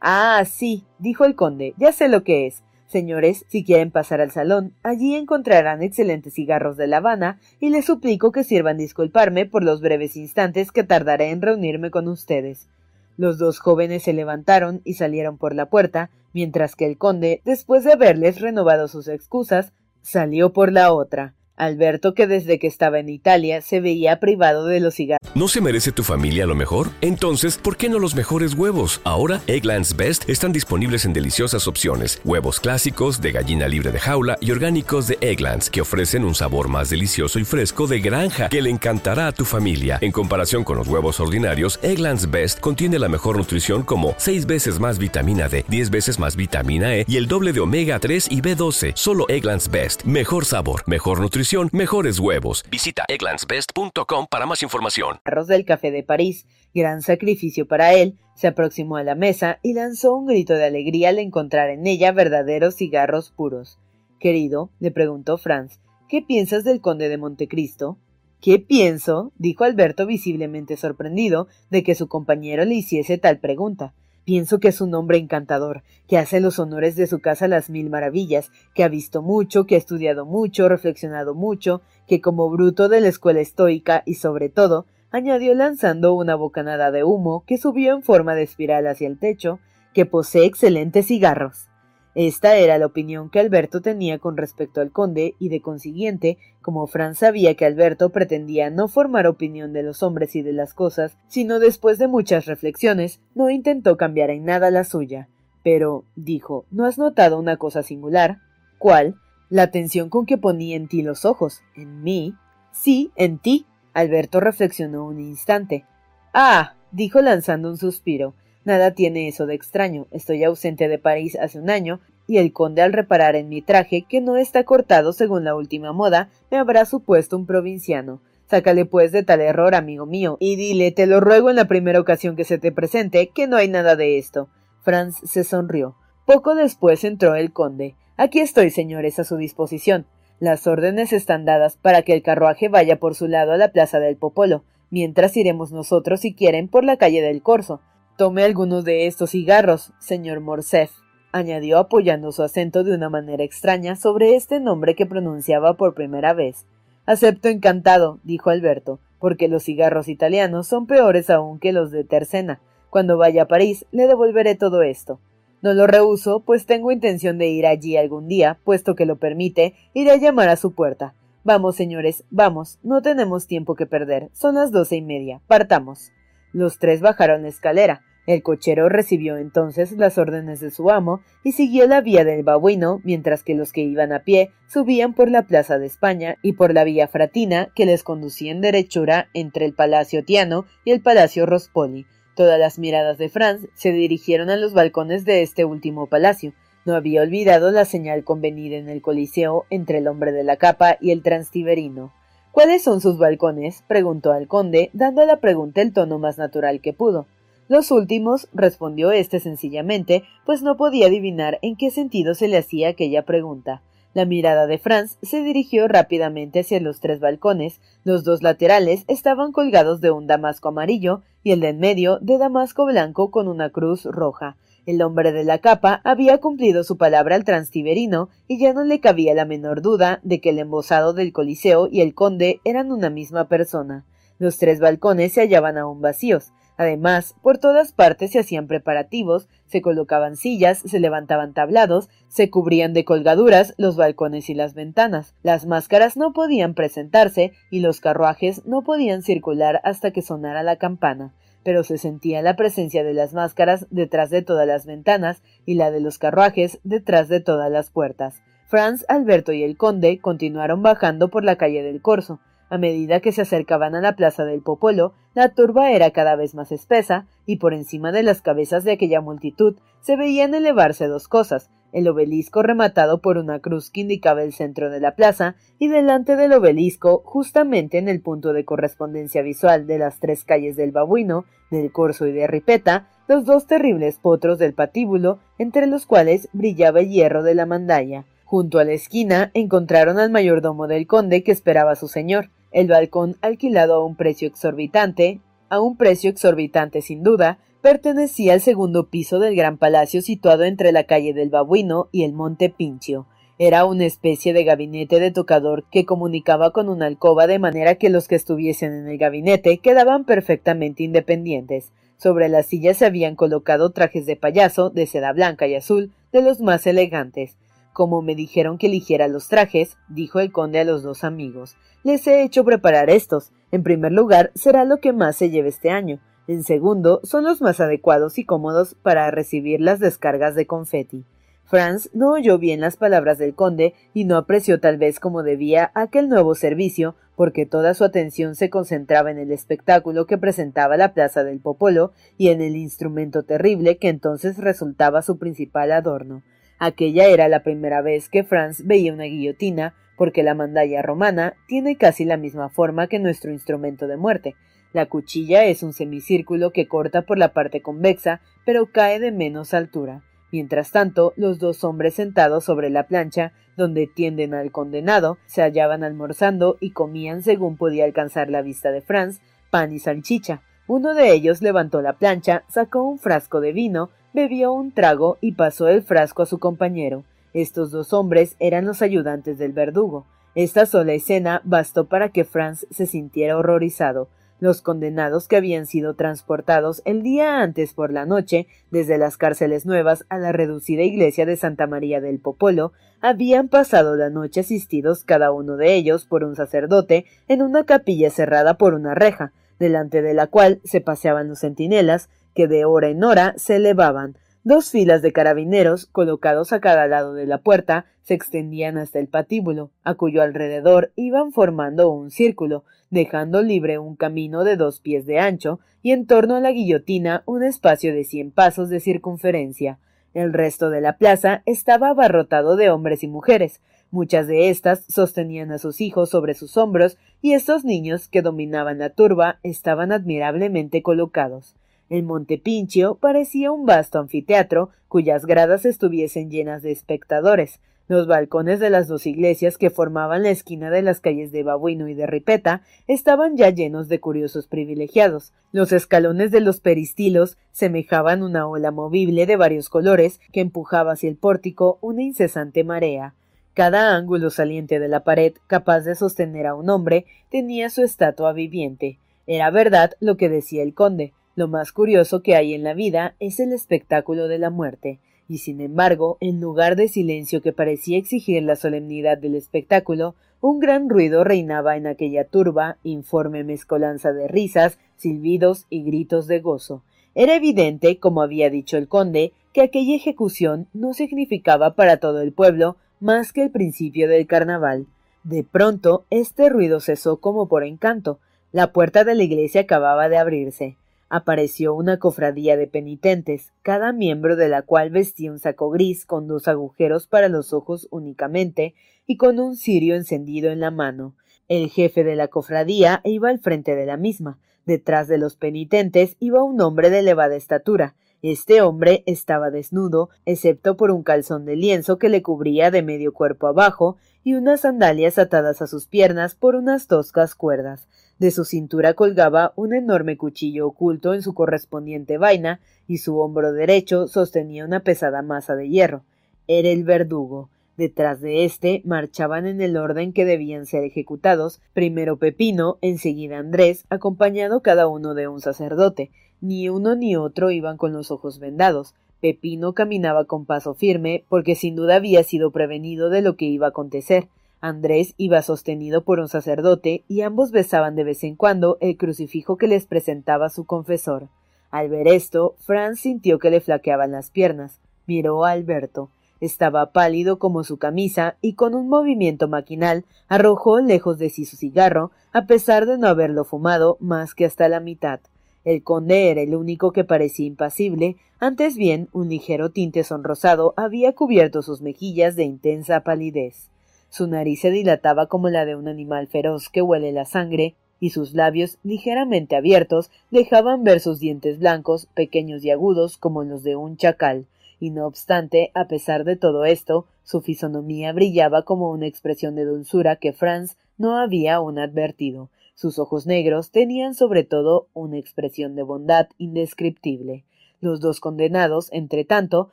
Ah, 0.00 0.42
sí, 0.44 0.84
dijo 0.98 1.24
el 1.24 1.36
conde, 1.36 1.74
ya 1.76 1.92
sé 1.92 2.08
lo 2.08 2.24
que 2.24 2.46
es. 2.46 2.62
Señores, 2.88 3.46
si 3.48 3.64
quieren 3.64 3.90
pasar 3.90 4.20
al 4.20 4.32
salón, 4.32 4.74
allí 4.82 5.14
encontrarán 5.14 5.82
excelentes 5.82 6.34
cigarros 6.34 6.76
de 6.76 6.86
La 6.86 6.98
Habana 6.98 7.38
y 7.58 7.70
les 7.70 7.86
suplico 7.86 8.32
que 8.32 8.44
sirvan 8.44 8.76
disculparme 8.76 9.46
por 9.46 9.64
los 9.64 9.80
breves 9.80 10.16
instantes 10.16 10.72
que 10.72 10.84
tardaré 10.84 11.30
en 11.30 11.40
reunirme 11.40 11.90
con 11.90 12.08
ustedes. 12.08 12.68
Los 13.16 13.38
dos 13.38 13.60
jóvenes 13.60 14.02
se 14.02 14.12
levantaron 14.12 14.82
y 14.84 14.94
salieron 14.94 15.38
por 15.38 15.54
la 15.54 15.66
puerta, 15.66 16.10
mientras 16.34 16.76
que 16.76 16.86
el 16.86 16.98
conde, 16.98 17.40
después 17.44 17.84
de 17.84 17.92
haberles 17.92 18.40
renovado 18.40 18.88
sus 18.88 19.08
excusas, 19.08 19.72
salió 20.02 20.52
por 20.52 20.72
la 20.72 20.92
otra. 20.92 21.34
Alberto, 21.56 22.14
que 22.14 22.26
desde 22.26 22.58
que 22.58 22.66
estaba 22.66 22.98
en 22.98 23.08
Italia 23.08 23.60
se 23.60 23.80
veía 23.80 24.20
privado 24.20 24.66
de 24.66 24.80
los 24.80 24.94
cigarros. 24.94 25.22
¿No 25.34 25.48
se 25.48 25.60
merece 25.60 25.92
tu 25.92 26.02
familia 26.02 26.46
lo 26.46 26.54
mejor? 26.54 26.90
Entonces, 27.00 27.56
¿por 27.56 27.76
qué 27.76 27.88
no 27.88 27.98
los 27.98 28.14
mejores 28.14 28.54
huevos? 28.54 29.00
Ahora, 29.04 29.40
Egglands 29.46 29.96
Best 29.96 30.28
están 30.28 30.52
disponibles 30.52 31.04
en 31.04 31.12
deliciosas 31.12 31.66
opciones. 31.68 32.20
Huevos 32.24 32.60
clásicos, 32.60 33.20
de 33.20 33.32
gallina 33.32 33.68
libre 33.68 33.92
de 33.92 33.98
jaula 33.98 34.36
y 34.40 34.50
orgánicos 34.50 35.06
de 35.06 35.18
Egglands, 35.20 35.70
que 35.70 35.80
ofrecen 35.80 36.24
un 36.24 36.34
sabor 36.34 36.68
más 36.68 36.90
delicioso 36.90 37.38
y 37.38 37.44
fresco 37.44 37.86
de 37.86 38.00
granja 38.00 38.48
que 38.48 38.60
le 38.60 38.70
encantará 38.70 39.26
a 39.26 39.32
tu 39.32 39.44
familia. 39.44 39.98
En 40.00 40.12
comparación 40.12 40.64
con 40.64 40.76
los 40.76 40.88
huevos 40.88 41.20
ordinarios, 41.20 41.78
Egglands 41.82 42.30
Best 42.30 42.60
contiene 42.60 42.98
la 42.98 43.08
mejor 43.08 43.36
nutrición 43.36 43.82
como 43.82 44.14
6 44.18 44.46
veces 44.46 44.80
más 44.80 44.98
vitamina 44.98 45.48
D, 45.48 45.64
10 45.68 45.90
veces 45.90 46.18
más 46.18 46.36
vitamina 46.36 46.96
E 46.96 47.04
y 47.08 47.16
el 47.16 47.26
doble 47.26 47.52
de 47.52 47.60
omega 47.60 47.98
3 47.98 48.28
y 48.30 48.42
B12. 48.42 48.92
Solo 48.96 49.26
Egglands 49.28 49.70
Best. 49.70 50.02
Mejor 50.04 50.44
sabor, 50.44 50.82
mejor 50.86 51.20
nutrición 51.20 51.51
mejores 51.72 52.18
huevos. 52.18 52.64
Visita 52.70 53.04
egglandsbest.com 53.08 54.26
para 54.30 54.46
más 54.46 54.62
información. 54.62 55.18
Arroz 55.24 55.48
del 55.48 55.66
café 55.66 55.90
de 55.90 56.02
París, 56.02 56.46
gran 56.74 57.02
sacrificio 57.02 57.68
para 57.68 57.92
él, 57.92 58.18
se 58.34 58.46
aproximó 58.46 58.96
a 58.96 59.04
la 59.04 59.14
mesa 59.14 59.58
y 59.62 59.74
lanzó 59.74 60.16
un 60.16 60.26
grito 60.26 60.54
de 60.54 60.64
alegría 60.64 61.10
al 61.10 61.18
encontrar 61.18 61.68
en 61.68 61.86
ella 61.86 62.10
verdaderos 62.12 62.76
cigarros 62.76 63.32
puros. 63.32 63.78
Querido, 64.18 64.70
le 64.80 64.90
preguntó 64.90 65.36
Franz, 65.36 65.80
¿qué 66.08 66.22
piensas 66.22 66.64
del 66.64 66.80
conde 66.80 67.10
de 67.10 67.18
Montecristo? 67.18 67.98
¿Qué 68.40 68.58
pienso? 68.58 69.32
dijo 69.36 69.64
Alberto 69.64 70.06
visiblemente 70.06 70.76
sorprendido 70.78 71.48
de 71.70 71.82
que 71.82 71.94
su 71.94 72.08
compañero 72.08 72.64
le 72.64 72.76
hiciese 72.76 73.18
tal 73.18 73.40
pregunta. 73.40 73.94
Pienso 74.24 74.60
que 74.60 74.68
es 74.68 74.80
un 74.80 74.94
hombre 74.94 75.18
encantador, 75.18 75.82
que 76.06 76.16
hace 76.16 76.40
los 76.40 76.58
honores 76.60 76.94
de 76.94 77.08
su 77.08 77.20
casa 77.20 77.48
las 77.48 77.70
mil 77.70 77.90
maravillas, 77.90 78.50
que 78.74 78.84
ha 78.84 78.88
visto 78.88 79.20
mucho, 79.20 79.66
que 79.66 79.74
ha 79.74 79.78
estudiado 79.78 80.26
mucho, 80.26 80.68
reflexionado 80.68 81.34
mucho, 81.34 81.82
que 82.06 82.20
como 82.20 82.48
bruto 82.48 82.88
de 82.88 83.00
la 83.00 83.08
escuela 83.08 83.40
estoica 83.40 84.02
y 84.06 84.14
sobre 84.14 84.48
todo, 84.48 84.86
añadió 85.10 85.54
lanzando 85.54 86.14
una 86.14 86.36
bocanada 86.36 86.92
de 86.92 87.02
humo 87.02 87.44
que 87.46 87.58
subió 87.58 87.94
en 87.94 88.02
forma 88.02 88.34
de 88.34 88.44
espiral 88.44 88.86
hacia 88.86 89.08
el 89.08 89.18
techo, 89.18 89.58
que 89.92 90.06
posee 90.06 90.44
excelentes 90.44 91.06
cigarros. 91.06 91.71
Esta 92.14 92.56
era 92.56 92.76
la 92.76 92.86
opinión 92.86 93.30
que 93.30 93.40
Alberto 93.40 93.80
tenía 93.80 94.18
con 94.18 94.36
respecto 94.36 94.80
al 94.80 94.92
conde, 94.92 95.34
y 95.38 95.48
de 95.48 95.62
consiguiente, 95.62 96.36
como 96.60 96.86
Franz 96.86 97.18
sabía 97.18 97.54
que 97.54 97.64
Alberto 97.64 98.10
pretendía 98.10 98.68
no 98.68 98.88
formar 98.88 99.26
opinión 99.26 99.72
de 99.72 99.82
los 99.82 100.02
hombres 100.02 100.36
y 100.36 100.42
de 100.42 100.52
las 100.52 100.74
cosas, 100.74 101.16
sino 101.28 101.58
después 101.58 101.98
de 101.98 102.08
muchas 102.08 102.44
reflexiones, 102.44 103.20
no 103.34 103.48
intentó 103.48 103.96
cambiar 103.96 104.30
en 104.30 104.44
nada 104.44 104.70
la 104.70 104.84
suya. 104.84 105.28
Pero, 105.64 106.04
dijo, 106.16 106.66
¿no 106.70 106.84
has 106.84 106.98
notado 106.98 107.38
una 107.38 107.56
cosa 107.56 107.82
singular? 107.82 108.38
¿Cuál? 108.78 109.16
La 109.48 109.62
atención 109.62 110.08
con 110.08 110.26
que 110.26 110.38
ponía 110.38 110.76
en 110.76 110.88
ti 110.88 111.02
los 111.02 111.24
ojos. 111.24 111.62
¿En 111.76 112.02
mí? 112.02 112.34
Sí, 112.72 113.10
en 113.16 113.38
ti. 113.38 113.66
Alberto 113.94 114.40
reflexionó 114.40 115.06
un 115.06 115.20
instante. 115.20 115.84
Ah. 116.32 116.74
dijo 116.90 117.20
lanzando 117.20 117.70
un 117.70 117.78
suspiro. 117.78 118.34
Nada 118.64 118.92
tiene 118.92 119.28
eso 119.28 119.46
de 119.46 119.54
extraño. 119.54 120.06
Estoy 120.10 120.44
ausente 120.44 120.88
de 120.88 120.98
París 120.98 121.36
hace 121.40 121.58
un 121.58 121.70
año, 121.70 122.00
y 122.28 122.38
el 122.38 122.52
conde 122.52 122.82
al 122.82 122.92
reparar 122.92 123.34
en 123.34 123.48
mi 123.48 123.62
traje, 123.62 124.02
que 124.08 124.20
no 124.20 124.36
está 124.36 124.64
cortado 124.64 125.12
según 125.12 125.44
la 125.44 125.56
última 125.56 125.92
moda, 125.92 126.30
me 126.50 126.58
habrá 126.58 126.84
supuesto 126.84 127.36
un 127.36 127.46
provinciano. 127.46 128.20
Sácale 128.48 128.84
pues 128.84 129.12
de 129.12 129.22
tal 129.22 129.40
error, 129.40 129.74
amigo 129.74 130.06
mío, 130.06 130.36
y 130.38 130.56
dile, 130.56 130.92
te 130.92 131.06
lo 131.06 131.20
ruego 131.20 131.50
en 131.50 131.56
la 131.56 131.66
primera 131.66 131.98
ocasión 131.98 132.36
que 132.36 132.44
se 132.44 132.58
te 132.58 132.70
presente, 132.70 133.28
que 133.28 133.46
no 133.46 133.56
hay 133.56 133.68
nada 133.68 133.96
de 133.96 134.18
esto. 134.18 134.48
Franz 134.82 135.16
se 135.24 135.42
sonrió. 135.42 135.96
Poco 136.26 136.54
después 136.54 137.02
entró 137.04 137.34
el 137.34 137.52
conde. 137.52 137.96
Aquí 138.16 138.40
estoy, 138.40 138.70
señores, 138.70 139.18
a 139.18 139.24
su 139.24 139.36
disposición. 139.36 140.06
Las 140.38 140.66
órdenes 140.66 141.12
están 141.12 141.44
dadas 141.44 141.76
para 141.76 142.02
que 142.02 142.12
el 142.14 142.22
carruaje 142.22 142.68
vaya 142.68 142.98
por 142.98 143.14
su 143.14 143.26
lado 143.26 143.52
a 143.52 143.56
la 143.56 143.72
plaza 143.72 144.00
del 144.00 144.16
Popolo, 144.16 144.64
mientras 144.90 145.36
iremos 145.36 145.72
nosotros, 145.72 146.20
si 146.20 146.34
quieren, 146.34 146.68
por 146.68 146.84
la 146.84 146.96
calle 146.96 147.22
del 147.22 147.42
Corso. 147.42 147.80
Tome 148.16 148.44
algunos 148.44 148.84
de 148.84 149.06
estos 149.06 149.30
cigarros, 149.30 149.92
señor 149.98 150.40
Morcerf, 150.40 150.92
añadió 151.32 151.78
apoyando 151.78 152.30
su 152.30 152.42
acento 152.42 152.84
de 152.84 152.94
una 152.94 153.08
manera 153.08 153.42
extraña 153.42 153.96
sobre 153.96 154.36
este 154.36 154.60
nombre 154.60 154.94
que 154.94 155.06
pronunciaba 155.06 155.78
por 155.78 155.94
primera 155.94 156.34
vez. 156.34 156.66
Acepto 157.06 157.48
encantado, 157.48 158.20
dijo 158.22 158.50
Alberto, 158.50 159.00
porque 159.18 159.48
los 159.48 159.62
cigarros 159.62 160.08
italianos 160.08 160.66
son 160.66 160.86
peores 160.86 161.30
aún 161.30 161.58
que 161.58 161.72
los 161.72 161.90
de 161.90 162.04
Tercena. 162.04 162.60
Cuando 162.90 163.16
vaya 163.16 163.44
a 163.44 163.48
París 163.48 163.86
le 163.92 164.06
devolveré 164.06 164.56
todo 164.56 164.82
esto. 164.82 165.18
No 165.62 165.72
lo 165.72 165.86
rehuso, 165.86 166.40
pues 166.40 166.66
tengo 166.66 166.92
intención 166.92 167.38
de 167.38 167.48
ir 167.48 167.66
allí 167.66 167.96
algún 167.96 168.28
día, 168.28 168.58
puesto 168.62 168.94
que 168.94 169.06
lo 169.06 169.16
permite, 169.16 169.74
iré 169.94 170.10
a 170.10 170.16
llamar 170.16 170.50
a 170.50 170.56
su 170.56 170.74
puerta. 170.74 171.14
Vamos, 171.44 171.76
señores, 171.76 172.24
vamos, 172.30 172.78
no 172.82 173.00
tenemos 173.00 173.46
tiempo 173.46 173.74
que 173.74 173.86
perder. 173.86 174.28
Son 174.34 174.56
las 174.56 174.70
doce 174.70 174.96
y 174.96 175.02
media. 175.02 175.40
Partamos. 175.46 176.12
Los 176.52 176.78
tres 176.78 177.00
bajaron 177.00 177.42
la 177.42 177.48
escalera. 177.48 178.02
El 178.26 178.42
cochero 178.42 178.88
recibió 178.88 179.36
entonces 179.36 179.92
las 179.92 180.16
órdenes 180.16 180.60
de 180.60 180.70
su 180.70 180.90
amo 180.90 181.22
y 181.42 181.52
siguió 181.52 181.88
la 181.88 182.00
vía 182.00 182.24
del 182.24 182.44
babuino, 182.44 183.00
mientras 183.02 183.42
que 183.42 183.54
los 183.54 183.72
que 183.72 183.80
iban 183.80 184.12
a 184.12 184.20
pie 184.20 184.52
subían 184.68 185.12
por 185.12 185.28
la 185.28 185.42
Plaza 185.42 185.78
de 185.78 185.86
España 185.86 186.36
y 186.40 186.52
por 186.52 186.72
la 186.72 186.84
vía 186.84 187.08
Fratina 187.08 187.70
que 187.74 187.84
les 187.84 188.04
conducía 188.04 188.52
en 188.52 188.60
derechura 188.60 189.28
entre 189.34 189.66
el 189.66 189.74
Palacio 189.74 190.24
Tiano 190.24 190.66
y 190.84 190.92
el 190.92 191.00
Palacio 191.00 191.46
Rospoli, 191.46 192.06
Todas 192.34 192.58
las 192.58 192.78
miradas 192.78 193.18
de 193.18 193.28
Franz 193.28 193.68
se 193.74 193.92
dirigieron 193.92 194.48
a 194.48 194.56
los 194.56 194.72
balcones 194.72 195.24
de 195.24 195.42
este 195.42 195.66
último 195.66 196.06
palacio. 196.06 196.54
No 196.86 196.94
había 196.94 197.20
olvidado 197.20 197.70
la 197.70 197.84
señal 197.84 198.24
convenida 198.24 198.76
en 198.76 198.88
el 198.88 199.02
Coliseo 199.02 199.66
entre 199.68 199.98
el 199.98 200.08
hombre 200.08 200.32
de 200.32 200.42
la 200.42 200.56
capa 200.56 200.96
y 201.00 201.10
el 201.10 201.22
transtiberino. 201.22 202.12
¿Cuáles 202.52 202.84
son 202.84 203.00
sus 203.00 203.16
balcones? 203.16 203.82
preguntó 203.88 204.30
al 204.30 204.46
conde, 204.46 204.90
dando 204.92 205.22
a 205.22 205.24
la 205.24 205.38
pregunta 205.38 205.80
el 205.80 205.94
tono 205.94 206.18
más 206.18 206.36
natural 206.36 206.82
que 206.82 206.92
pudo. 206.92 207.24
Los 207.66 207.90
últimos, 207.90 208.46
respondió 208.52 209.10
éste 209.10 209.40
sencillamente, 209.40 210.24
pues 210.44 210.60
no 210.60 210.76
podía 210.76 211.06
adivinar 211.06 211.58
en 211.62 211.76
qué 211.76 211.90
sentido 211.90 212.34
se 212.34 212.48
le 212.48 212.58
hacía 212.58 212.90
aquella 212.90 213.22
pregunta. 213.22 213.80
La 214.12 214.26
mirada 214.26 214.66
de 214.66 214.76
Franz 214.76 215.16
se 215.22 215.42
dirigió 215.42 215.88
rápidamente 215.88 216.60
hacia 216.60 216.78
los 216.78 217.00
tres 217.00 217.20
balcones. 217.20 217.80
Los 218.04 218.22
dos 218.22 218.42
laterales 218.42 219.06
estaban 219.08 219.52
colgados 219.52 220.02
de 220.02 220.10
un 220.10 220.26
damasco 220.26 220.68
amarillo 220.68 221.22
y 221.42 221.52
el 221.52 221.60
de 221.60 221.70
en 221.70 221.80
medio 221.80 222.18
de 222.20 222.36
damasco 222.36 222.84
blanco 222.84 223.30
con 223.30 223.48
una 223.48 223.70
cruz 223.70 224.04
roja. 224.04 224.58
El 224.84 225.00
hombre 225.00 225.30
de 225.30 225.44
la 225.44 225.58
capa 225.58 226.00
había 226.02 226.38
cumplido 226.38 226.82
su 226.82 226.96
palabra 226.96 227.36
al 227.36 227.44
transtiberino 227.44 228.30
y 228.48 228.58
ya 228.58 228.72
no 228.72 228.82
le 228.82 228.98
cabía 228.98 229.32
la 229.32 229.44
menor 229.44 229.80
duda 229.80 230.18
de 230.24 230.40
que 230.40 230.50
el 230.50 230.58
embosado 230.58 231.12
del 231.12 231.32
Coliseo 231.32 231.88
y 231.88 232.00
el 232.00 232.14
conde 232.14 232.60
eran 232.64 232.90
una 232.90 233.08
misma 233.08 233.46
persona. 233.46 234.04
Los 234.38 234.58
tres 234.58 234.80
balcones 234.80 235.34
se 235.34 235.40
hallaban 235.42 235.78
aún 235.78 236.00
vacíos. 236.00 236.52
Además, 236.76 237.36
por 237.42 237.58
todas 237.58 237.92
partes 237.92 238.32
se 238.32 238.40
hacían 238.40 238.66
preparativos, 238.66 239.46
se 239.66 239.82
colocaban 239.82 240.36
sillas, 240.36 240.78
se 240.78 240.98
levantaban 240.98 241.54
tablados, 241.54 242.08
se 242.26 242.50
cubrían 242.50 242.92
de 242.92 243.04
colgaduras 243.04 243.74
los 243.76 243.94
balcones 243.94 244.50
y 244.50 244.54
las 244.54 244.74
ventanas. 244.74 245.36
Las 245.44 245.64
máscaras 245.64 246.16
no 246.16 246.32
podían 246.32 246.74
presentarse 246.74 247.52
y 247.70 247.80
los 247.80 248.00
carruajes 248.00 248.66
no 248.66 248.82
podían 248.82 249.22
circular 249.22 249.80
hasta 249.84 250.10
que 250.10 250.22
sonara 250.22 250.64
la 250.64 250.74
campana 250.74 251.34
pero 251.64 251.84
se 251.84 251.98
sentía 251.98 252.42
la 252.42 252.56
presencia 252.56 253.04
de 253.04 253.14
las 253.14 253.34
máscaras 253.34 253.86
detrás 253.90 254.30
de 254.30 254.42
todas 254.42 254.66
las 254.66 254.86
ventanas 254.86 255.42
y 255.66 255.74
la 255.74 255.90
de 255.90 256.00
los 256.00 256.18
carruajes 256.18 256.80
detrás 256.84 257.28
de 257.28 257.40
todas 257.40 257.70
las 257.70 257.90
puertas. 257.90 258.42
Franz, 258.66 259.04
Alberto 259.08 259.52
y 259.52 259.62
el 259.62 259.76
conde 259.76 260.18
continuaron 260.18 260.82
bajando 260.82 261.28
por 261.28 261.44
la 261.44 261.56
calle 261.56 261.82
del 261.82 262.00
Corso. 262.00 262.40
A 262.70 262.78
medida 262.78 263.20
que 263.20 263.32
se 263.32 263.42
acercaban 263.42 263.94
a 263.94 264.00
la 264.00 264.16
plaza 264.16 264.46
del 264.46 264.62
Popolo, 264.62 265.12
la 265.34 265.50
turba 265.50 265.90
era 265.90 266.10
cada 266.10 266.36
vez 266.36 266.54
más 266.54 266.72
espesa, 266.72 267.26
y 267.44 267.56
por 267.56 267.74
encima 267.74 268.12
de 268.12 268.22
las 268.22 268.40
cabezas 268.40 268.82
de 268.84 268.92
aquella 268.92 269.20
multitud 269.20 269.76
se 270.00 270.16
veían 270.16 270.54
elevarse 270.54 271.06
dos 271.06 271.28
cosas, 271.28 271.70
el 271.92 272.08
obelisco 272.08 272.62
rematado 272.62 273.20
por 273.20 273.38
una 273.38 273.60
cruz 273.60 273.90
que 273.90 274.00
indicaba 274.00 274.42
el 274.42 274.52
centro 274.52 274.90
de 274.90 275.00
la 275.00 275.14
plaza, 275.14 275.54
y 275.78 275.88
delante 275.88 276.36
del 276.36 276.52
obelisco, 276.52 277.22
justamente 277.24 277.98
en 277.98 278.08
el 278.08 278.20
punto 278.20 278.52
de 278.52 278.64
correspondencia 278.64 279.42
visual 279.42 279.86
de 279.86 279.98
las 279.98 280.18
tres 280.18 280.44
calles 280.44 280.76
del 280.76 280.90
Babuino, 280.90 281.44
del 281.70 281.92
Corso 281.92 282.26
y 282.26 282.32
de 282.32 282.46
Ripeta, 282.46 283.08
los 283.28 283.44
dos 283.44 283.66
terribles 283.66 284.18
potros 284.18 284.58
del 284.58 284.74
patíbulo, 284.74 285.38
entre 285.58 285.86
los 285.86 286.06
cuales 286.06 286.48
brillaba 286.52 287.00
el 287.00 287.08
hierro 287.08 287.42
de 287.42 287.54
la 287.54 287.66
mandalla. 287.66 288.24
Junto 288.44 288.78
a 288.78 288.84
la 288.84 288.92
esquina 288.92 289.50
encontraron 289.54 290.18
al 290.18 290.30
mayordomo 290.30 290.86
del 290.86 291.06
conde 291.06 291.42
que 291.42 291.52
esperaba 291.52 291.92
a 291.92 291.96
su 291.96 292.08
señor. 292.08 292.50
El 292.70 292.88
balcón, 292.88 293.36
alquilado 293.40 293.94
a 293.94 294.04
un 294.04 294.16
precio 294.16 294.48
exorbitante, 294.48 295.40
a 295.70 295.80
un 295.80 295.96
precio 295.96 296.28
exorbitante 296.28 297.00
sin 297.00 297.22
duda, 297.22 297.58
pertenecía 297.82 298.52
al 298.54 298.60
segundo 298.60 299.08
piso 299.08 299.40
del 299.40 299.56
gran 299.56 299.76
palacio 299.76 300.22
situado 300.22 300.62
entre 300.62 300.92
la 300.92 301.04
calle 301.04 301.34
del 301.34 301.50
Babuino 301.50 302.08
y 302.12 302.22
el 302.22 302.32
monte 302.32 302.70
Pincio. 302.70 303.26
Era 303.58 303.84
una 303.84 304.06
especie 304.06 304.52
de 304.52 304.64
gabinete 304.64 305.18
de 305.18 305.32
tocador 305.32 305.84
que 305.90 306.06
comunicaba 306.06 306.70
con 306.70 306.88
una 306.88 307.06
alcoba 307.06 307.48
de 307.48 307.58
manera 307.58 307.96
que 307.96 308.08
los 308.08 308.28
que 308.28 308.36
estuviesen 308.36 308.92
en 308.92 309.08
el 309.08 309.18
gabinete 309.18 309.78
quedaban 309.78 310.24
perfectamente 310.24 311.02
independientes. 311.02 311.92
Sobre 312.16 312.48
las 312.48 312.66
sillas 312.66 312.98
se 312.98 313.04
habían 313.04 313.34
colocado 313.34 313.90
trajes 313.90 314.26
de 314.26 314.36
payaso 314.36 314.90
de 314.90 315.06
seda 315.06 315.32
blanca 315.32 315.66
y 315.66 315.74
azul 315.74 316.12
de 316.32 316.40
los 316.40 316.60
más 316.60 316.86
elegantes. 316.86 317.56
Como 317.92 318.22
me 318.22 318.36
dijeron 318.36 318.78
que 318.78 318.86
eligiera 318.86 319.26
los 319.26 319.48
trajes, 319.48 319.98
dijo 320.08 320.38
el 320.38 320.52
conde 320.52 320.78
a 320.78 320.84
los 320.84 321.02
dos 321.02 321.24
amigos, 321.24 321.76
les 322.04 322.26
he 322.26 322.42
hecho 322.42 322.64
preparar 322.64 323.10
estos. 323.10 323.50
En 323.70 323.82
primer 323.82 324.12
lugar, 324.12 324.52
será 324.54 324.84
lo 324.84 324.98
que 324.98 325.12
más 325.12 325.36
se 325.36 325.50
lleve 325.50 325.68
este 325.68 325.90
año. 325.90 326.20
En 326.48 326.64
segundo, 326.64 327.20
son 327.22 327.44
los 327.44 327.60
más 327.60 327.80
adecuados 327.80 328.38
y 328.38 328.44
cómodos 328.44 328.94
para 328.94 329.30
recibir 329.30 329.80
las 329.80 330.00
descargas 330.00 330.54
de 330.54 330.66
confeti. 330.66 331.24
Franz 331.64 332.10
no 332.12 332.32
oyó 332.32 332.58
bien 332.58 332.80
las 332.80 332.96
palabras 332.96 333.38
del 333.38 333.54
conde 333.54 333.94
y 334.12 334.24
no 334.24 334.36
apreció 334.36 334.80
tal 334.80 334.98
vez 334.98 335.20
como 335.20 335.42
debía 335.42 335.90
aquel 335.94 336.28
nuevo 336.28 336.54
servicio, 336.54 337.14
porque 337.36 337.64
toda 337.64 337.94
su 337.94 338.04
atención 338.04 338.56
se 338.56 338.68
concentraba 338.68 339.30
en 339.30 339.38
el 339.38 339.52
espectáculo 339.52 340.26
que 340.26 340.36
presentaba 340.36 340.96
la 340.96 341.14
plaza 341.14 341.44
del 341.44 341.60
Popolo 341.60 342.12
y 342.36 342.48
en 342.48 342.60
el 342.60 342.76
instrumento 342.76 343.44
terrible 343.44 343.96
que 343.96 344.08
entonces 344.08 344.58
resultaba 344.58 345.22
su 345.22 345.38
principal 345.38 345.92
adorno. 345.92 346.42
Aquella 346.78 347.26
era 347.26 347.48
la 347.48 347.62
primera 347.62 348.02
vez 348.02 348.28
que 348.28 348.44
Franz 348.44 348.84
veía 348.84 349.12
una 349.12 349.24
guillotina, 349.24 349.94
porque 350.18 350.42
la 350.42 350.54
mandalla 350.54 351.00
romana 351.00 351.54
tiene 351.68 351.96
casi 351.96 352.24
la 352.24 352.36
misma 352.36 352.68
forma 352.68 353.06
que 353.06 353.18
nuestro 353.18 353.50
instrumento 353.50 354.06
de 354.08 354.16
muerte. 354.16 354.56
La 354.92 355.06
cuchilla 355.06 355.64
es 355.64 355.82
un 355.82 355.92
semicírculo 355.92 356.70
que 356.70 356.86
corta 356.86 357.22
por 357.22 357.38
la 357.38 357.52
parte 357.52 357.80
convexa, 357.80 358.40
pero 358.64 358.86
cae 358.92 359.18
de 359.20 359.32
menos 359.32 359.74
altura. 359.74 360.22
Mientras 360.50 360.90
tanto, 360.90 361.32
los 361.36 361.58
dos 361.58 361.82
hombres 361.82 362.14
sentados 362.14 362.64
sobre 362.64 362.90
la 362.90 363.06
plancha, 363.06 363.52
donde 363.76 364.06
tienden 364.06 364.52
al 364.52 364.70
condenado, 364.70 365.38
se 365.46 365.62
hallaban 365.62 366.04
almorzando 366.04 366.76
y 366.78 366.90
comían 366.90 367.42
según 367.42 367.78
podía 367.78 368.04
alcanzar 368.04 368.50
la 368.50 368.60
vista 368.60 368.92
de 368.92 369.00
Franz, 369.00 369.40
pan 369.70 369.92
y 369.92 369.98
salchicha. 369.98 370.60
Uno 370.86 371.14
de 371.14 371.32
ellos 371.32 371.62
levantó 371.62 372.02
la 372.02 372.18
plancha, 372.18 372.64
sacó 372.68 373.02
un 373.02 373.18
frasco 373.18 373.62
de 373.62 373.72
vino, 373.72 374.10
bebió 374.34 374.72
un 374.72 374.92
trago 374.92 375.38
y 375.40 375.52
pasó 375.52 375.88
el 375.88 376.02
frasco 376.02 376.42
a 376.42 376.46
su 376.46 376.58
compañero. 376.58 377.24
Estos 377.54 377.90
dos 377.90 378.12
hombres 378.12 378.56
eran 378.58 378.84
los 378.84 379.00
ayudantes 379.00 379.56
del 379.56 379.72
verdugo. 379.72 380.26
Esta 380.54 380.84
sola 380.84 381.14
escena 381.14 381.62
bastó 381.64 382.08
para 382.08 382.28
que 382.28 382.44
Franz 382.44 382.86
se 382.90 383.06
sintiera 383.06 383.56
horrorizado. 383.56 384.28
Los 384.62 384.80
condenados 384.80 385.48
que 385.48 385.56
habían 385.56 385.86
sido 385.86 386.14
transportados 386.14 387.02
el 387.04 387.24
día 387.24 387.62
antes 387.62 387.94
por 387.94 388.12
la 388.12 388.26
noche 388.26 388.68
desde 388.92 389.18
las 389.18 389.36
cárceles 389.36 389.86
nuevas 389.86 390.24
a 390.28 390.38
la 390.38 390.52
reducida 390.52 391.02
iglesia 391.02 391.46
de 391.46 391.56
Santa 391.56 391.88
María 391.88 392.20
del 392.20 392.38
Popolo 392.38 392.92
habían 393.20 393.66
pasado 393.66 394.14
la 394.14 394.30
noche 394.30 394.60
asistidos 394.60 395.24
cada 395.24 395.50
uno 395.50 395.76
de 395.76 395.94
ellos 395.94 396.26
por 396.26 396.44
un 396.44 396.54
sacerdote 396.54 397.26
en 397.48 397.60
una 397.60 397.82
capilla 397.86 398.30
cerrada 398.30 398.78
por 398.78 398.94
una 398.94 399.16
reja, 399.16 399.52
delante 399.80 400.22
de 400.22 400.32
la 400.32 400.46
cual 400.46 400.80
se 400.84 401.00
paseaban 401.00 401.48
los 401.48 401.58
centinelas, 401.58 402.28
que 402.54 402.68
de 402.68 402.84
hora 402.84 403.08
en 403.08 403.24
hora 403.24 403.54
se 403.56 403.74
elevaban. 403.74 404.36
Dos 404.64 404.92
filas 404.92 405.22
de 405.22 405.32
carabineros, 405.32 406.06
colocados 406.06 406.72
a 406.72 406.80
cada 406.80 407.08
lado 407.08 407.34
de 407.34 407.46
la 407.46 407.58
puerta, 407.58 408.06
se 408.22 408.34
extendían 408.34 408.96
hasta 408.96 409.18
el 409.18 409.26
patíbulo, 409.26 409.90
a 410.04 410.14
cuyo 410.14 410.40
alrededor 410.40 411.10
iban 411.16 411.50
formando 411.50 412.10
un 412.12 412.30
círculo, 412.30 412.84
dejando 413.10 413.60
libre 413.60 413.98
un 413.98 414.14
camino 414.14 414.62
de 414.62 414.76
dos 414.76 415.00
pies 415.00 415.26
de 415.26 415.40
ancho, 415.40 415.80
y 416.00 416.12
en 416.12 416.26
torno 416.26 416.54
a 416.54 416.60
la 416.60 416.70
guillotina 416.70 417.42
un 417.44 417.64
espacio 417.64 418.14
de 418.14 418.22
cien 418.22 418.52
pasos 418.52 418.88
de 418.88 419.00
circunferencia. 419.00 419.98
El 420.32 420.52
resto 420.52 420.90
de 420.90 421.00
la 421.00 421.18
plaza 421.18 421.64
estaba 421.66 422.10
abarrotado 422.10 422.76
de 422.76 422.88
hombres 422.88 423.24
y 423.24 423.28
mujeres. 423.28 423.80
Muchas 424.12 424.46
de 424.46 424.70
éstas 424.70 425.04
sostenían 425.08 425.72
a 425.72 425.78
sus 425.78 426.00
hijos 426.00 426.30
sobre 426.30 426.54
sus 426.54 426.76
hombros, 426.76 427.18
y 427.40 427.54
estos 427.54 427.84
niños 427.84 428.28
que 428.28 428.42
dominaban 428.42 429.00
la 429.00 429.10
turba 429.10 429.58
estaban 429.64 430.12
admirablemente 430.12 431.02
colocados. 431.02 431.74
El 432.08 432.24
Monte 432.24 432.58
Pinchio 432.58 433.14
parecía 433.14 433.72
un 433.72 433.86
vasto 433.86 434.18
anfiteatro 434.18 434.90
cuyas 435.08 435.46
gradas 435.46 435.84
estuviesen 435.84 436.50
llenas 436.50 436.82
de 436.82 436.92
espectadores. 436.92 437.80
Los 438.08 438.26
balcones 438.26 438.80
de 438.80 438.90
las 438.90 439.08
dos 439.08 439.26
iglesias 439.26 439.78
que 439.78 439.88
formaban 439.88 440.42
la 440.42 440.50
esquina 440.50 440.90
de 440.90 441.02
las 441.02 441.20
calles 441.20 441.52
de 441.52 441.62
Babuino 441.62 442.08
y 442.08 442.14
de 442.14 442.26
Ripeta 442.26 442.82
estaban 443.06 443.56
ya 443.56 443.70
llenos 443.70 444.08
de 444.08 444.20
curiosos 444.20 444.66
privilegiados. 444.66 445.52
Los 445.72 445.92
escalones 445.92 446.50
de 446.50 446.60
los 446.60 446.80
peristilos 446.80 447.56
semejaban 447.70 448.42
una 448.42 448.66
ola 448.66 448.90
movible 448.90 449.46
de 449.46 449.56
varios 449.56 449.88
colores 449.88 450.40
que 450.52 450.60
empujaba 450.60 451.12
hacia 451.12 451.30
el 451.30 451.36
pórtico 451.36 451.98
una 452.02 452.22
incesante 452.22 452.84
marea. 452.84 453.34
Cada 453.74 454.14
ángulo 454.14 454.50
saliente 454.50 454.98
de 454.98 455.08
la 455.08 455.24
pared, 455.24 455.54
capaz 455.66 456.00
de 456.00 456.14
sostener 456.14 456.66
a 456.66 456.74
un 456.74 456.90
hombre, 456.90 457.24
tenía 457.50 457.88
su 457.88 458.02
estatua 458.02 458.52
viviente. 458.52 459.18
Era 459.46 459.70
verdad 459.70 460.12
lo 460.20 460.36
que 460.36 460.50
decía 460.50 460.82
el 460.82 460.92
conde. 460.92 461.32
Lo 461.54 461.68
más 461.68 461.92
curioso 461.92 462.42
que 462.42 462.56
hay 462.56 462.72
en 462.72 462.82
la 462.82 462.94
vida 462.94 463.34
es 463.38 463.60
el 463.60 463.74
espectáculo 463.74 464.48
de 464.48 464.58
la 464.58 464.70
muerte, 464.70 465.18
y 465.48 465.58
sin 465.58 465.82
embargo, 465.82 466.38
en 466.40 466.62
lugar 466.62 466.96
de 466.96 467.08
silencio 467.08 467.60
que 467.60 467.74
parecía 467.74 468.16
exigir 468.16 468.62
la 468.62 468.74
solemnidad 468.74 469.36
del 469.36 469.54
espectáculo, 469.54 470.34
un 470.62 470.78
gran 470.78 471.10
ruido 471.10 471.44
reinaba 471.44 471.98
en 471.98 472.06
aquella 472.06 472.44
turba, 472.44 472.96
informe 473.02 473.64
mezcolanza 473.64 474.32
de 474.32 474.48
risas, 474.48 474.98
silbidos 475.16 475.84
y 475.90 476.04
gritos 476.04 476.46
de 476.46 476.60
gozo. 476.60 477.02
Era 477.34 477.54
evidente, 477.54 478.18
como 478.18 478.40
había 478.40 478.70
dicho 478.70 478.96
el 478.96 479.06
conde, 479.06 479.52
que 479.74 479.82
aquella 479.82 480.16
ejecución 480.16 480.86
no 480.94 481.12
significaba 481.12 481.94
para 481.94 482.16
todo 482.16 482.40
el 482.40 482.52
pueblo 482.52 482.96
más 483.20 483.52
que 483.52 483.62
el 483.62 483.70
principio 483.70 484.26
del 484.26 484.46
carnaval. 484.46 485.06
De 485.44 485.64
pronto, 485.64 486.24
este 486.30 486.70
ruido 486.70 487.00
cesó 487.00 487.38
como 487.40 487.68
por 487.68 487.84
encanto. 487.84 488.38
La 488.72 488.92
puerta 488.92 489.24
de 489.24 489.34
la 489.34 489.42
iglesia 489.42 489.82
acababa 489.82 490.30
de 490.30 490.38
abrirse 490.38 490.96
apareció 491.32 491.94
una 491.94 492.18
cofradía 492.18 492.76
de 492.76 492.86
penitentes, 492.86 493.72
cada 493.80 494.12
miembro 494.12 494.54
de 494.54 494.68
la 494.68 494.82
cual 494.82 495.08
vestía 495.08 495.50
un 495.50 495.58
saco 495.58 495.88
gris 495.88 496.26
con 496.26 496.46
dos 496.46 496.68
agujeros 496.68 497.26
para 497.26 497.48
los 497.48 497.72
ojos 497.72 498.06
únicamente 498.10 498.94
y 499.26 499.38
con 499.38 499.58
un 499.58 499.74
cirio 499.76 500.14
encendido 500.14 500.70
en 500.70 500.80
la 500.80 500.90
mano. 500.90 501.34
El 501.68 501.88
jefe 501.88 502.22
de 502.22 502.36
la 502.36 502.48
cofradía 502.48 503.22
iba 503.24 503.48
al 503.48 503.60
frente 503.60 503.96
de 503.96 504.04
la 504.04 504.18
misma. 504.18 504.58
Detrás 504.84 505.26
de 505.26 505.38
los 505.38 505.56
penitentes 505.56 506.36
iba 506.38 506.62
un 506.62 506.78
hombre 506.82 507.08
de 507.08 507.20
elevada 507.20 507.56
estatura. 507.56 508.14
Este 508.42 508.82
hombre 508.82 509.22
estaba 509.24 509.70
desnudo, 509.70 510.28
excepto 510.44 510.98
por 510.98 511.10
un 511.10 511.22
calzón 511.22 511.64
de 511.64 511.76
lienzo 511.76 512.18
que 512.18 512.28
le 512.28 512.42
cubría 512.42 512.90
de 512.90 513.02
medio 513.02 513.32
cuerpo 513.32 513.68
abajo 513.68 514.18
y 514.44 514.52
unas 514.52 514.82
sandalias 514.82 515.38
atadas 515.38 515.80
a 515.80 515.86
sus 515.86 516.06
piernas 516.06 516.54
por 516.54 516.74
unas 516.74 517.06
toscas 517.06 517.54
cuerdas. 517.54 518.06
De 518.38 518.50
su 518.50 518.64
cintura 518.64 519.14
colgaba 519.14 519.72
un 519.76 519.94
enorme 519.94 520.36
cuchillo 520.36 520.86
oculto 520.86 521.34
en 521.34 521.42
su 521.42 521.54
correspondiente 521.54 522.38
vaina, 522.38 522.80
y 523.06 523.18
su 523.18 523.38
hombro 523.38 523.72
derecho 523.72 524.26
sostenía 524.28 524.84
una 524.84 525.00
pesada 525.00 525.42
masa 525.42 525.76
de 525.76 525.88
hierro. 525.88 526.24
Era 526.66 526.88
el 526.88 527.04
verdugo. 527.04 527.68
Detrás 527.96 528.40
de 528.40 528.64
éste 528.64 529.02
marchaban 529.04 529.66
en 529.66 529.80
el 529.80 529.96
orden 529.96 530.32
que 530.32 530.44
debían 530.44 530.86
ser 530.86 531.04
ejecutados, 531.04 531.80
primero 531.92 532.38
Pepino, 532.38 532.98
enseguida 533.02 533.58
Andrés, 533.58 534.06
acompañado 534.08 534.80
cada 534.80 535.06
uno 535.06 535.34
de 535.34 535.46
un 535.46 535.60
sacerdote. 535.60 536.30
Ni 536.60 536.88
uno 536.88 537.14
ni 537.14 537.36
otro 537.36 537.70
iban 537.70 537.98
con 537.98 538.12
los 538.12 538.30
ojos 538.30 538.58
vendados. 538.58 539.14
Pepino 539.40 539.92
caminaba 539.92 540.46
con 540.46 540.64
paso 540.64 540.94
firme, 540.94 541.44
porque 541.48 541.74
sin 541.74 541.96
duda 541.96 542.16
había 542.16 542.42
sido 542.44 542.70
prevenido 542.70 543.28
de 543.28 543.42
lo 543.42 543.56
que 543.56 543.66
iba 543.66 543.86
a 543.86 543.90
acontecer. 543.90 544.48
Andrés 544.82 545.34
iba 545.36 545.62
sostenido 545.62 546.24
por 546.24 546.40
un 546.40 546.48
sacerdote 546.48 547.22
y 547.28 547.42
ambos 547.42 547.70
besaban 547.70 548.16
de 548.16 548.24
vez 548.24 548.42
en 548.42 548.56
cuando 548.56 548.98
el 549.00 549.16
crucifijo 549.16 549.76
que 549.76 549.86
les 549.86 550.06
presentaba 550.06 550.70
su 550.70 550.86
confesor. 550.86 551.46
Al 551.92 552.08
ver 552.08 552.26
esto, 552.26 552.74
Franz 552.80 553.20
sintió 553.20 553.60
que 553.60 553.70
le 553.70 553.80
flaqueaban 553.80 554.32
las 554.32 554.50
piernas. 554.50 554.98
Miró 555.24 555.64
a 555.64 555.70
Alberto. 555.70 556.30
Estaba 556.60 557.12
pálido 557.12 557.60
como 557.60 557.84
su 557.84 557.98
camisa 557.98 558.56
y 558.60 558.74
con 558.74 558.96
un 558.96 559.08
movimiento 559.08 559.68
maquinal 559.68 560.24
arrojó 560.48 560.98
lejos 560.98 561.38
de 561.38 561.48
sí 561.48 561.64
su 561.64 561.76
cigarro, 561.76 562.32
a 562.52 562.66
pesar 562.66 563.06
de 563.06 563.18
no 563.18 563.28
haberlo 563.28 563.62
fumado 563.62 564.16
más 564.18 564.52
que 564.56 564.64
hasta 564.64 564.88
la 564.88 564.98
mitad. 564.98 565.38
El 565.84 566.02
conde 566.02 566.50
era 566.50 566.60
el 566.60 566.74
único 566.74 567.12
que 567.12 567.22
parecía 567.22 567.66
impasible, 567.66 568.36
antes 568.58 568.96
bien 568.96 569.28
un 569.32 569.48
ligero 569.48 569.90
tinte 569.90 570.24
sonrosado 570.24 570.92
había 570.96 571.34
cubierto 571.34 571.82
sus 571.82 572.02
mejillas 572.02 572.56
de 572.56 572.64
intensa 572.64 573.20
palidez. 573.20 573.91
Su 574.32 574.46
nariz 574.46 574.80
se 574.80 574.90
dilataba 574.90 575.44
como 575.44 575.68
la 575.68 575.84
de 575.84 575.94
un 575.94 576.08
animal 576.08 576.46
feroz 576.46 576.88
que 576.88 577.02
huele 577.02 577.32
la 577.32 577.44
sangre, 577.44 577.96
y 578.18 578.30
sus 578.30 578.54
labios, 578.54 578.96
ligeramente 579.02 579.76
abiertos, 579.76 580.30
dejaban 580.50 581.04
ver 581.04 581.20
sus 581.20 581.38
dientes 581.38 581.78
blancos, 581.78 582.28
pequeños 582.34 582.82
y 582.82 582.90
agudos 582.90 583.36
como 583.36 583.62
los 583.62 583.82
de 583.82 583.94
un 583.94 584.16
chacal, 584.16 584.64
y 584.98 585.10
no 585.10 585.26
obstante, 585.26 585.90
a 585.92 586.08
pesar 586.08 586.44
de 586.44 586.56
todo 586.56 586.86
esto, 586.86 587.26
su 587.44 587.60
fisonomía 587.60 588.32
brillaba 588.32 588.84
como 588.84 589.10
una 589.10 589.26
expresión 589.26 589.74
de 589.74 589.84
dulzura 589.84 590.36
que 590.36 590.54
Franz 590.54 590.96
no 591.18 591.36
había 591.36 591.74
aún 591.74 591.98
advertido. 591.98 592.70
Sus 592.94 593.18
ojos 593.18 593.46
negros 593.46 593.90
tenían 593.90 594.32
sobre 594.34 594.64
todo 594.64 595.08
una 595.12 595.36
expresión 595.36 595.94
de 595.94 596.04
bondad 596.04 596.48
indescriptible. 596.56 597.66
Los 598.00 598.20
dos 598.20 598.40
condenados, 598.40 599.12
entre 599.12 599.44
tanto, 599.44 599.90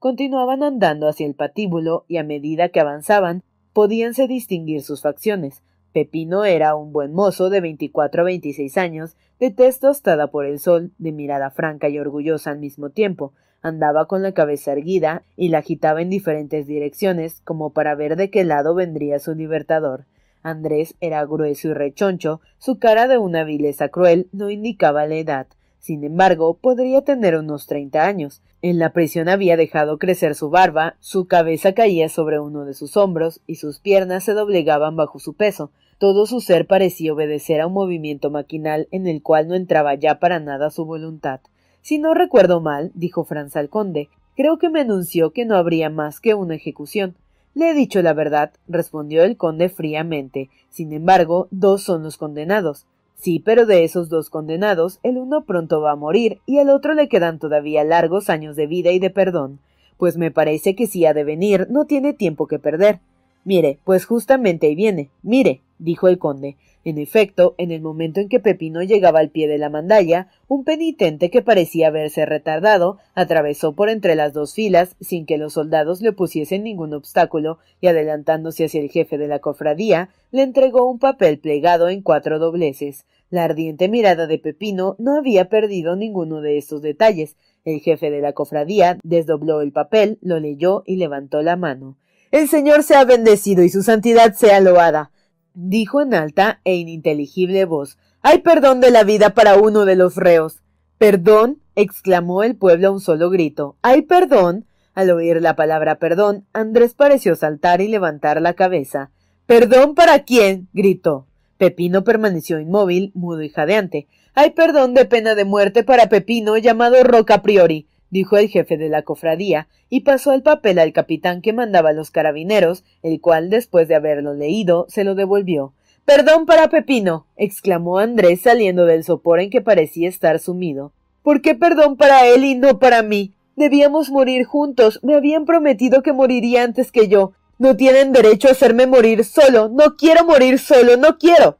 continuaban 0.00 0.64
andando 0.64 1.06
hacia 1.06 1.28
el 1.28 1.34
patíbulo 1.34 2.04
y 2.08 2.16
a 2.16 2.24
medida 2.24 2.70
que 2.70 2.80
avanzaban 2.80 3.44
podíanse 3.76 4.26
distinguir 4.26 4.80
sus 4.80 5.02
facciones. 5.02 5.62
Pepino 5.92 6.46
era 6.46 6.74
un 6.74 6.94
buen 6.94 7.12
mozo 7.12 7.50
de 7.50 7.60
veinticuatro 7.60 8.22
a 8.22 8.24
veintiséis 8.24 8.78
años, 8.78 9.18
de 9.38 9.50
tez 9.50 9.80
tostada 9.80 10.28
por 10.28 10.46
el 10.46 10.60
sol, 10.60 10.92
de 10.96 11.12
mirada 11.12 11.50
franca 11.50 11.90
y 11.90 11.98
orgullosa 11.98 12.52
al 12.52 12.58
mismo 12.58 12.88
tiempo. 12.88 13.34
Andaba 13.60 14.06
con 14.06 14.22
la 14.22 14.32
cabeza 14.32 14.72
erguida 14.72 15.24
y 15.36 15.50
la 15.50 15.58
agitaba 15.58 16.00
en 16.00 16.08
diferentes 16.08 16.66
direcciones, 16.66 17.42
como 17.44 17.74
para 17.74 17.94
ver 17.94 18.16
de 18.16 18.30
qué 18.30 18.44
lado 18.44 18.74
vendría 18.74 19.18
su 19.18 19.34
libertador. 19.34 20.06
Andrés 20.42 20.94
era 21.02 21.22
grueso 21.26 21.68
y 21.68 21.74
rechoncho, 21.74 22.40
su 22.56 22.78
cara 22.78 23.08
de 23.08 23.18
una 23.18 23.44
vileza 23.44 23.90
cruel 23.90 24.30
no 24.32 24.48
indicaba 24.48 25.04
la 25.04 25.16
edad. 25.16 25.48
Sin 25.86 26.02
embargo, 26.02 26.54
podría 26.54 27.02
tener 27.02 27.36
unos 27.36 27.68
treinta 27.68 28.08
años. 28.08 28.42
En 28.60 28.80
la 28.80 28.92
prisión 28.92 29.28
había 29.28 29.56
dejado 29.56 29.98
crecer 29.98 30.34
su 30.34 30.50
barba, 30.50 30.96
su 30.98 31.28
cabeza 31.28 31.74
caía 31.74 32.08
sobre 32.08 32.40
uno 32.40 32.64
de 32.64 32.74
sus 32.74 32.96
hombros 32.96 33.40
y 33.46 33.54
sus 33.54 33.78
piernas 33.78 34.24
se 34.24 34.32
doblegaban 34.32 34.96
bajo 34.96 35.20
su 35.20 35.34
peso. 35.34 35.70
Todo 35.98 36.26
su 36.26 36.40
ser 36.40 36.66
parecía 36.66 37.12
obedecer 37.12 37.60
a 37.60 37.68
un 37.68 37.74
movimiento 37.74 38.32
maquinal 38.32 38.88
en 38.90 39.06
el 39.06 39.22
cual 39.22 39.46
no 39.46 39.54
entraba 39.54 39.94
ya 39.94 40.18
para 40.18 40.40
nada 40.40 40.70
su 40.70 40.84
voluntad. 40.84 41.38
Si 41.82 42.00
no 42.00 42.14
recuerdo 42.14 42.60
mal, 42.60 42.90
dijo 42.96 43.22
Franz 43.22 43.54
al 43.54 43.68
conde, 43.68 44.08
creo 44.34 44.58
que 44.58 44.70
me 44.70 44.80
anunció 44.80 45.30
que 45.30 45.44
no 45.44 45.54
habría 45.54 45.88
más 45.88 46.18
que 46.18 46.34
una 46.34 46.56
ejecución. 46.56 47.14
Le 47.54 47.70
he 47.70 47.74
dicho 47.74 48.02
la 48.02 48.12
verdad, 48.12 48.50
respondió 48.66 49.22
el 49.22 49.36
conde 49.36 49.68
fríamente. 49.68 50.50
Sin 50.68 50.92
embargo, 50.92 51.46
dos 51.52 51.84
son 51.84 52.02
los 52.02 52.16
condenados. 52.16 52.86
Sí, 53.18 53.40
pero 53.44 53.66
de 53.66 53.84
esos 53.84 54.08
dos 54.08 54.30
condenados, 54.30 55.00
el 55.02 55.16
uno 55.16 55.44
pronto 55.44 55.80
va 55.80 55.92
a 55.92 55.96
morir 55.96 56.40
y 56.46 56.58
al 56.58 56.70
otro 56.70 56.94
le 56.94 57.08
quedan 57.08 57.38
todavía 57.38 57.82
largos 57.82 58.30
años 58.30 58.56
de 58.56 58.66
vida 58.66 58.92
y 58.92 58.98
de 58.98 59.10
perdón, 59.10 59.58
pues 59.96 60.16
me 60.16 60.30
parece 60.30 60.74
que 60.74 60.86
si 60.86 61.06
ha 61.06 61.14
de 61.14 61.24
venir 61.24 61.66
no 61.70 61.86
tiene 61.86 62.12
tiempo 62.12 62.46
que 62.46 62.58
perder. 62.58 63.00
Mire, 63.44 63.78
pues 63.84 64.04
justamente 64.04 64.66
ahí 64.66 64.74
viene. 64.74 65.08
Mire, 65.22 65.60
dijo 65.78 66.08
el 66.08 66.18
conde, 66.18 66.56
en 66.86 66.98
efecto, 66.98 67.56
en 67.58 67.72
el 67.72 67.82
momento 67.82 68.20
en 68.20 68.28
que 68.28 68.38
Pepino 68.38 68.80
llegaba 68.80 69.18
al 69.18 69.30
pie 69.30 69.48
de 69.48 69.58
la 69.58 69.70
mandalla, 69.70 70.28
un 70.46 70.62
penitente 70.62 71.30
que 71.30 71.42
parecía 71.42 71.88
haberse 71.88 72.24
retardado 72.24 72.98
atravesó 73.16 73.74
por 73.74 73.88
entre 73.88 74.14
las 74.14 74.32
dos 74.32 74.54
filas 74.54 74.94
sin 75.00 75.26
que 75.26 75.36
los 75.36 75.54
soldados 75.54 76.00
le 76.00 76.12
pusiesen 76.12 76.62
ningún 76.62 76.94
obstáculo 76.94 77.58
y 77.80 77.88
adelantándose 77.88 78.66
hacia 78.66 78.80
el 78.80 78.88
jefe 78.88 79.18
de 79.18 79.26
la 79.26 79.40
cofradía, 79.40 80.10
le 80.30 80.42
entregó 80.42 80.88
un 80.88 81.00
papel 81.00 81.40
plegado 81.40 81.88
en 81.88 82.02
cuatro 82.02 82.38
dobleces. 82.38 83.04
La 83.30 83.42
ardiente 83.42 83.88
mirada 83.88 84.28
de 84.28 84.38
Pepino 84.38 84.94
no 85.00 85.18
había 85.18 85.48
perdido 85.48 85.96
ninguno 85.96 86.40
de 86.40 86.56
estos 86.56 86.82
detalles. 86.82 87.34
El 87.64 87.80
jefe 87.80 88.12
de 88.12 88.20
la 88.20 88.32
cofradía 88.32 88.96
desdobló 89.02 89.60
el 89.60 89.72
papel, 89.72 90.18
lo 90.22 90.38
leyó 90.38 90.84
y 90.86 90.98
levantó 90.98 91.42
la 91.42 91.56
mano. 91.56 91.96
El 92.30 92.46
Señor 92.46 92.84
sea 92.84 93.04
bendecido 93.04 93.64
y 93.64 93.70
su 93.70 93.82
santidad 93.82 94.34
sea 94.34 94.60
loada 94.60 95.10
dijo 95.56 96.02
en 96.02 96.14
alta 96.14 96.60
e 96.64 96.76
ininteligible 96.76 97.64
voz. 97.64 97.98
Hay 98.22 98.38
perdón 98.38 98.80
de 98.80 98.90
la 98.90 99.02
vida 99.02 99.30
para 99.30 99.56
uno 99.56 99.84
de 99.84 99.96
los 99.96 100.14
reos. 100.14 100.62
Perdón. 100.98 101.58
exclamó 101.74 102.42
el 102.42 102.56
pueblo 102.56 102.88
a 102.88 102.90
un 102.92 103.00
solo 103.00 103.28
grito. 103.30 103.76
Hay 103.82 104.02
perdón. 104.02 104.66
Al 104.94 105.10
oír 105.10 105.42
la 105.42 105.56
palabra 105.56 105.98
perdón, 105.98 106.46
Andrés 106.52 106.94
pareció 106.94 107.34
saltar 107.36 107.80
y 107.80 107.88
levantar 107.88 108.40
la 108.40 108.54
cabeza. 108.54 109.10
¿Perdón 109.46 109.94
para 109.94 110.20
quién? 110.20 110.68
gritó. 110.72 111.26
Pepino 111.58 112.04
permaneció 112.04 112.60
inmóvil, 112.60 113.10
mudo 113.14 113.42
y 113.42 113.48
jadeante. 113.48 114.06
Hay 114.34 114.50
perdón 114.50 114.94
de 114.94 115.06
pena 115.06 115.34
de 115.34 115.44
muerte 115.44 115.84
para 115.84 116.08
Pepino 116.08 116.56
llamado 116.56 117.02
Roca 117.02 117.42
Priori 117.42 117.86
dijo 118.16 118.38
el 118.38 118.48
jefe 118.48 118.78
de 118.78 118.88
la 118.88 119.02
cofradía, 119.02 119.68
y 119.90 120.00
pasó 120.00 120.32
el 120.32 120.42
papel 120.42 120.78
al 120.78 120.94
capitán 120.94 121.42
que 121.42 121.52
mandaba 121.52 121.92
los 121.92 122.10
carabineros, 122.10 122.82
el 123.02 123.20
cual, 123.20 123.50
después 123.50 123.88
de 123.88 123.94
haberlo 123.94 124.32
leído, 124.32 124.86
se 124.88 125.04
lo 125.04 125.14
devolvió. 125.14 125.74
Perdón 126.06 126.46
para 126.46 126.70
Pepino. 126.70 127.26
exclamó 127.36 127.98
Andrés 127.98 128.40
saliendo 128.40 128.86
del 128.86 129.04
sopor 129.04 129.40
en 129.40 129.50
que 129.50 129.60
parecía 129.60 130.08
estar 130.08 130.38
sumido. 130.38 130.92
¿Por 131.22 131.42
qué 131.42 131.54
perdón 131.54 131.98
para 131.98 132.26
él 132.26 132.44
y 132.44 132.54
no 132.54 132.78
para 132.78 133.02
mí? 133.02 133.34
Debíamos 133.54 134.08
morir 134.08 134.46
juntos. 134.46 134.98
Me 135.02 135.14
habían 135.14 135.44
prometido 135.44 136.02
que 136.02 136.14
moriría 136.14 136.62
antes 136.62 136.92
que 136.92 137.08
yo. 137.08 137.32
No 137.58 137.76
tienen 137.76 138.12
derecho 138.12 138.48
a 138.48 138.52
hacerme 138.52 138.86
morir 138.86 139.24
solo. 139.24 139.68
No 139.68 139.96
quiero 139.96 140.24
morir 140.24 140.58
solo. 140.58 140.96
No 140.96 141.18
quiero. 141.18 141.58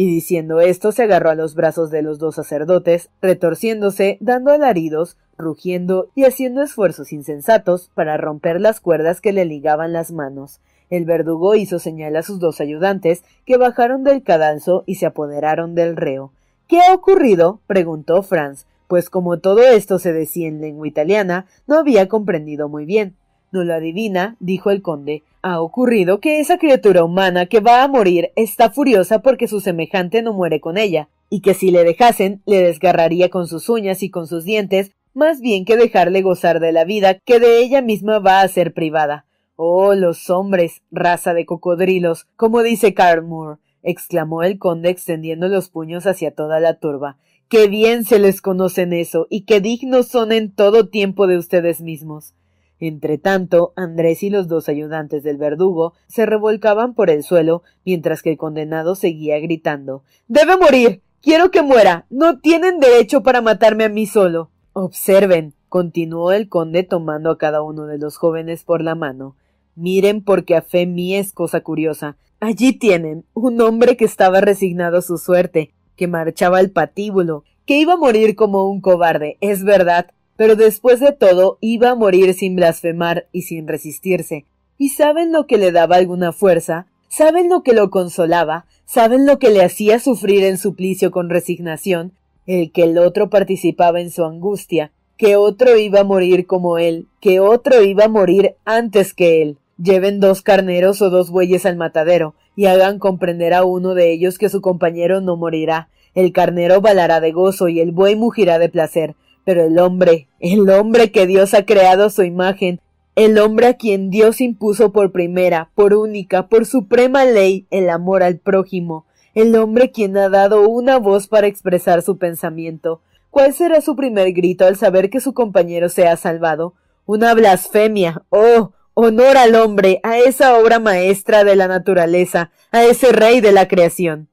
Y 0.00 0.06
diciendo 0.06 0.60
esto 0.60 0.92
se 0.92 1.02
agarró 1.02 1.30
a 1.30 1.34
los 1.34 1.56
brazos 1.56 1.90
de 1.90 2.02
los 2.02 2.20
dos 2.20 2.36
sacerdotes, 2.36 3.10
retorciéndose, 3.20 4.16
dando 4.20 4.52
alaridos, 4.52 5.16
rugiendo 5.36 6.08
y 6.14 6.22
haciendo 6.22 6.62
esfuerzos 6.62 7.12
insensatos 7.12 7.90
para 7.94 8.16
romper 8.16 8.60
las 8.60 8.78
cuerdas 8.78 9.20
que 9.20 9.32
le 9.32 9.44
ligaban 9.44 9.92
las 9.92 10.12
manos. 10.12 10.60
El 10.88 11.04
verdugo 11.04 11.56
hizo 11.56 11.80
señal 11.80 12.14
a 12.14 12.22
sus 12.22 12.38
dos 12.38 12.60
ayudantes, 12.60 13.24
que 13.44 13.56
bajaron 13.56 14.04
del 14.04 14.22
cadalso 14.22 14.84
y 14.86 14.94
se 14.94 15.06
apoderaron 15.06 15.74
del 15.74 15.96
reo. 15.96 16.30
¿Qué 16.68 16.78
ha 16.78 16.94
ocurrido? 16.94 17.58
preguntó 17.66 18.22
Franz, 18.22 18.66
pues 18.86 19.10
como 19.10 19.40
todo 19.40 19.64
esto 19.64 19.98
se 19.98 20.12
decía 20.12 20.46
en 20.46 20.60
lengua 20.60 20.86
italiana, 20.86 21.46
no 21.66 21.76
había 21.76 22.06
comprendido 22.06 22.68
muy 22.68 22.84
bien. 22.84 23.16
No 23.50 23.64
lo 23.64 23.74
adivina, 23.74 24.36
dijo 24.40 24.70
el 24.70 24.82
conde. 24.82 25.22
Ha 25.42 25.60
ocurrido 25.60 26.20
que 26.20 26.40
esa 26.40 26.58
criatura 26.58 27.04
humana 27.04 27.46
que 27.46 27.60
va 27.60 27.82
a 27.82 27.88
morir 27.88 28.30
está 28.36 28.70
furiosa 28.70 29.20
porque 29.20 29.48
su 29.48 29.60
semejante 29.60 30.20
no 30.22 30.34
muere 30.34 30.60
con 30.60 30.76
ella, 30.76 31.08
y 31.30 31.40
que 31.40 31.54
si 31.54 31.70
le 31.70 31.84
dejasen, 31.84 32.42
le 32.46 32.62
desgarraría 32.62 33.30
con 33.30 33.46
sus 33.46 33.68
uñas 33.68 34.02
y 34.02 34.10
con 34.10 34.26
sus 34.26 34.44
dientes, 34.44 34.92
más 35.14 35.40
bien 35.40 35.64
que 35.64 35.76
dejarle 35.76 36.22
gozar 36.22 36.60
de 36.60 36.72
la 36.72 36.84
vida 36.84 37.14
que 37.18 37.40
de 37.40 37.58
ella 37.60 37.82
misma 37.82 38.18
va 38.18 38.40
a 38.40 38.48
ser 38.48 38.74
privada. 38.74 39.24
Oh, 39.56 39.94
los 39.94 40.30
hombres, 40.30 40.82
raza 40.90 41.34
de 41.34 41.46
cocodrilos, 41.46 42.26
como 42.36 42.62
dice 42.62 42.94
Carmore, 42.94 43.58
exclamó 43.82 44.42
el 44.42 44.58
conde 44.58 44.90
extendiendo 44.90 45.48
los 45.48 45.70
puños 45.70 46.06
hacia 46.06 46.34
toda 46.34 46.60
la 46.60 46.74
turba. 46.74 47.16
Qué 47.48 47.66
bien 47.66 48.04
se 48.04 48.18
les 48.18 48.42
conocen 48.42 48.92
eso, 48.92 49.26
y 49.30 49.46
qué 49.46 49.60
dignos 49.60 50.08
son 50.08 50.32
en 50.32 50.52
todo 50.52 50.88
tiempo 50.88 51.26
de 51.26 51.38
ustedes 51.38 51.80
mismos. 51.80 52.34
Entretanto, 52.80 53.72
Andrés 53.76 54.22
y 54.22 54.30
los 54.30 54.46
dos 54.46 54.68
ayudantes 54.68 55.22
del 55.22 55.36
verdugo 55.36 55.94
se 56.06 56.26
revolcaban 56.26 56.94
por 56.94 57.10
el 57.10 57.22
suelo, 57.22 57.62
mientras 57.84 58.22
que 58.22 58.30
el 58.30 58.38
condenado 58.38 58.94
seguía 58.94 59.38
gritando 59.40 60.02
Debe 60.28 60.56
morir. 60.56 61.02
Quiero 61.20 61.50
que 61.50 61.62
muera. 61.62 62.06
No 62.10 62.38
tienen 62.38 62.78
derecho 62.78 63.22
para 63.22 63.40
matarme 63.40 63.84
a 63.84 63.88
mí 63.88 64.06
solo. 64.06 64.50
Observen, 64.72 65.54
continuó 65.68 66.30
el 66.30 66.48
conde 66.48 66.84
tomando 66.84 67.30
a 67.30 67.38
cada 67.38 67.62
uno 67.62 67.86
de 67.86 67.98
los 67.98 68.16
jóvenes 68.16 68.62
por 68.62 68.82
la 68.82 68.94
mano. 68.94 69.34
Miren 69.74 70.22
porque 70.22 70.54
a 70.54 70.62
fe 70.62 70.86
mía 70.86 71.18
es 71.18 71.32
cosa 71.32 71.60
curiosa. 71.60 72.16
Allí 72.40 72.72
tienen 72.72 73.24
un 73.34 73.60
hombre 73.60 73.96
que 73.96 74.04
estaba 74.04 74.40
resignado 74.40 74.98
a 74.98 75.02
su 75.02 75.18
suerte, 75.18 75.72
que 75.96 76.06
marchaba 76.06 76.58
al 76.58 76.70
patíbulo, 76.70 77.42
que 77.66 77.78
iba 77.78 77.94
a 77.94 77.96
morir 77.96 78.36
como 78.36 78.70
un 78.70 78.80
cobarde, 78.80 79.36
es 79.40 79.64
verdad, 79.64 80.10
pero 80.38 80.54
después 80.54 81.00
de 81.00 81.10
todo 81.10 81.58
iba 81.60 81.90
a 81.90 81.94
morir 81.96 82.32
sin 82.32 82.54
blasfemar 82.54 83.26
y 83.32 83.42
sin 83.42 83.66
resistirse. 83.66 84.46
¿Y 84.78 84.90
saben 84.90 85.32
lo 85.32 85.48
que 85.48 85.58
le 85.58 85.72
daba 85.72 85.96
alguna 85.96 86.30
fuerza? 86.30 86.86
¿Saben 87.08 87.48
lo 87.48 87.64
que 87.64 87.72
lo 87.72 87.90
consolaba? 87.90 88.64
¿Saben 88.84 89.26
lo 89.26 89.40
que 89.40 89.50
le 89.50 89.64
hacía 89.64 89.98
sufrir 89.98 90.44
en 90.44 90.56
suplicio 90.56 91.10
con 91.10 91.28
resignación? 91.28 92.12
El 92.46 92.70
que 92.70 92.84
el 92.84 92.98
otro 92.98 93.30
participaba 93.30 94.00
en 94.00 94.12
su 94.12 94.24
angustia, 94.24 94.92
que 95.16 95.34
otro 95.34 95.76
iba 95.76 96.00
a 96.00 96.04
morir 96.04 96.46
como 96.46 96.78
él, 96.78 97.08
que 97.20 97.40
otro 97.40 97.82
iba 97.82 98.04
a 98.04 98.08
morir 98.08 98.54
antes 98.64 99.14
que 99.14 99.42
él. 99.42 99.58
Lleven 99.76 100.20
dos 100.20 100.42
carneros 100.42 101.02
o 101.02 101.10
dos 101.10 101.30
bueyes 101.30 101.66
al 101.66 101.76
matadero, 101.76 102.36
y 102.54 102.66
hagan 102.66 103.00
comprender 103.00 103.54
a 103.54 103.64
uno 103.64 103.94
de 103.94 104.12
ellos 104.12 104.38
que 104.38 104.48
su 104.48 104.60
compañero 104.60 105.20
no 105.20 105.36
morirá. 105.36 105.88
El 106.14 106.32
carnero 106.32 106.80
balará 106.80 107.20
de 107.20 107.32
gozo 107.32 107.68
y 107.68 107.80
el 107.80 107.90
buey 107.90 108.14
mugirá 108.14 108.60
de 108.60 108.68
placer. 108.68 109.16
Pero 109.48 109.64
el 109.64 109.78
hombre, 109.78 110.28
el 110.40 110.68
hombre 110.68 111.10
que 111.10 111.26
Dios 111.26 111.54
ha 111.54 111.64
creado 111.64 112.10
su 112.10 112.22
imagen, 112.22 112.82
el 113.16 113.38
hombre 113.38 113.68
a 113.68 113.74
quien 113.78 114.10
Dios 114.10 114.42
impuso 114.42 114.92
por 114.92 115.10
primera, 115.10 115.70
por 115.74 115.94
única, 115.94 116.48
por 116.48 116.66
suprema 116.66 117.24
ley 117.24 117.66
el 117.70 117.88
amor 117.88 118.22
al 118.22 118.36
prójimo, 118.36 119.06
el 119.32 119.56
hombre 119.56 119.90
quien 119.90 120.18
ha 120.18 120.28
dado 120.28 120.68
una 120.68 120.98
voz 120.98 121.28
para 121.28 121.46
expresar 121.46 122.02
su 122.02 122.18
pensamiento. 122.18 123.00
¿Cuál 123.30 123.54
será 123.54 123.80
su 123.80 123.96
primer 123.96 124.34
grito 124.34 124.66
al 124.66 124.76
saber 124.76 125.08
que 125.08 125.18
su 125.18 125.32
compañero 125.32 125.88
se 125.88 126.06
ha 126.06 126.18
salvado? 126.18 126.74
Una 127.06 127.32
blasfemia. 127.32 128.24
Oh. 128.28 128.72
Honor 128.92 129.38
al 129.38 129.54
hombre, 129.54 130.00
a 130.02 130.18
esa 130.18 130.58
obra 130.58 130.78
maestra 130.78 131.44
de 131.44 131.56
la 131.56 131.68
naturaleza, 131.68 132.50
a 132.70 132.84
ese 132.84 133.12
rey 133.12 133.40
de 133.40 133.52
la 133.52 133.66
creación. 133.66 134.28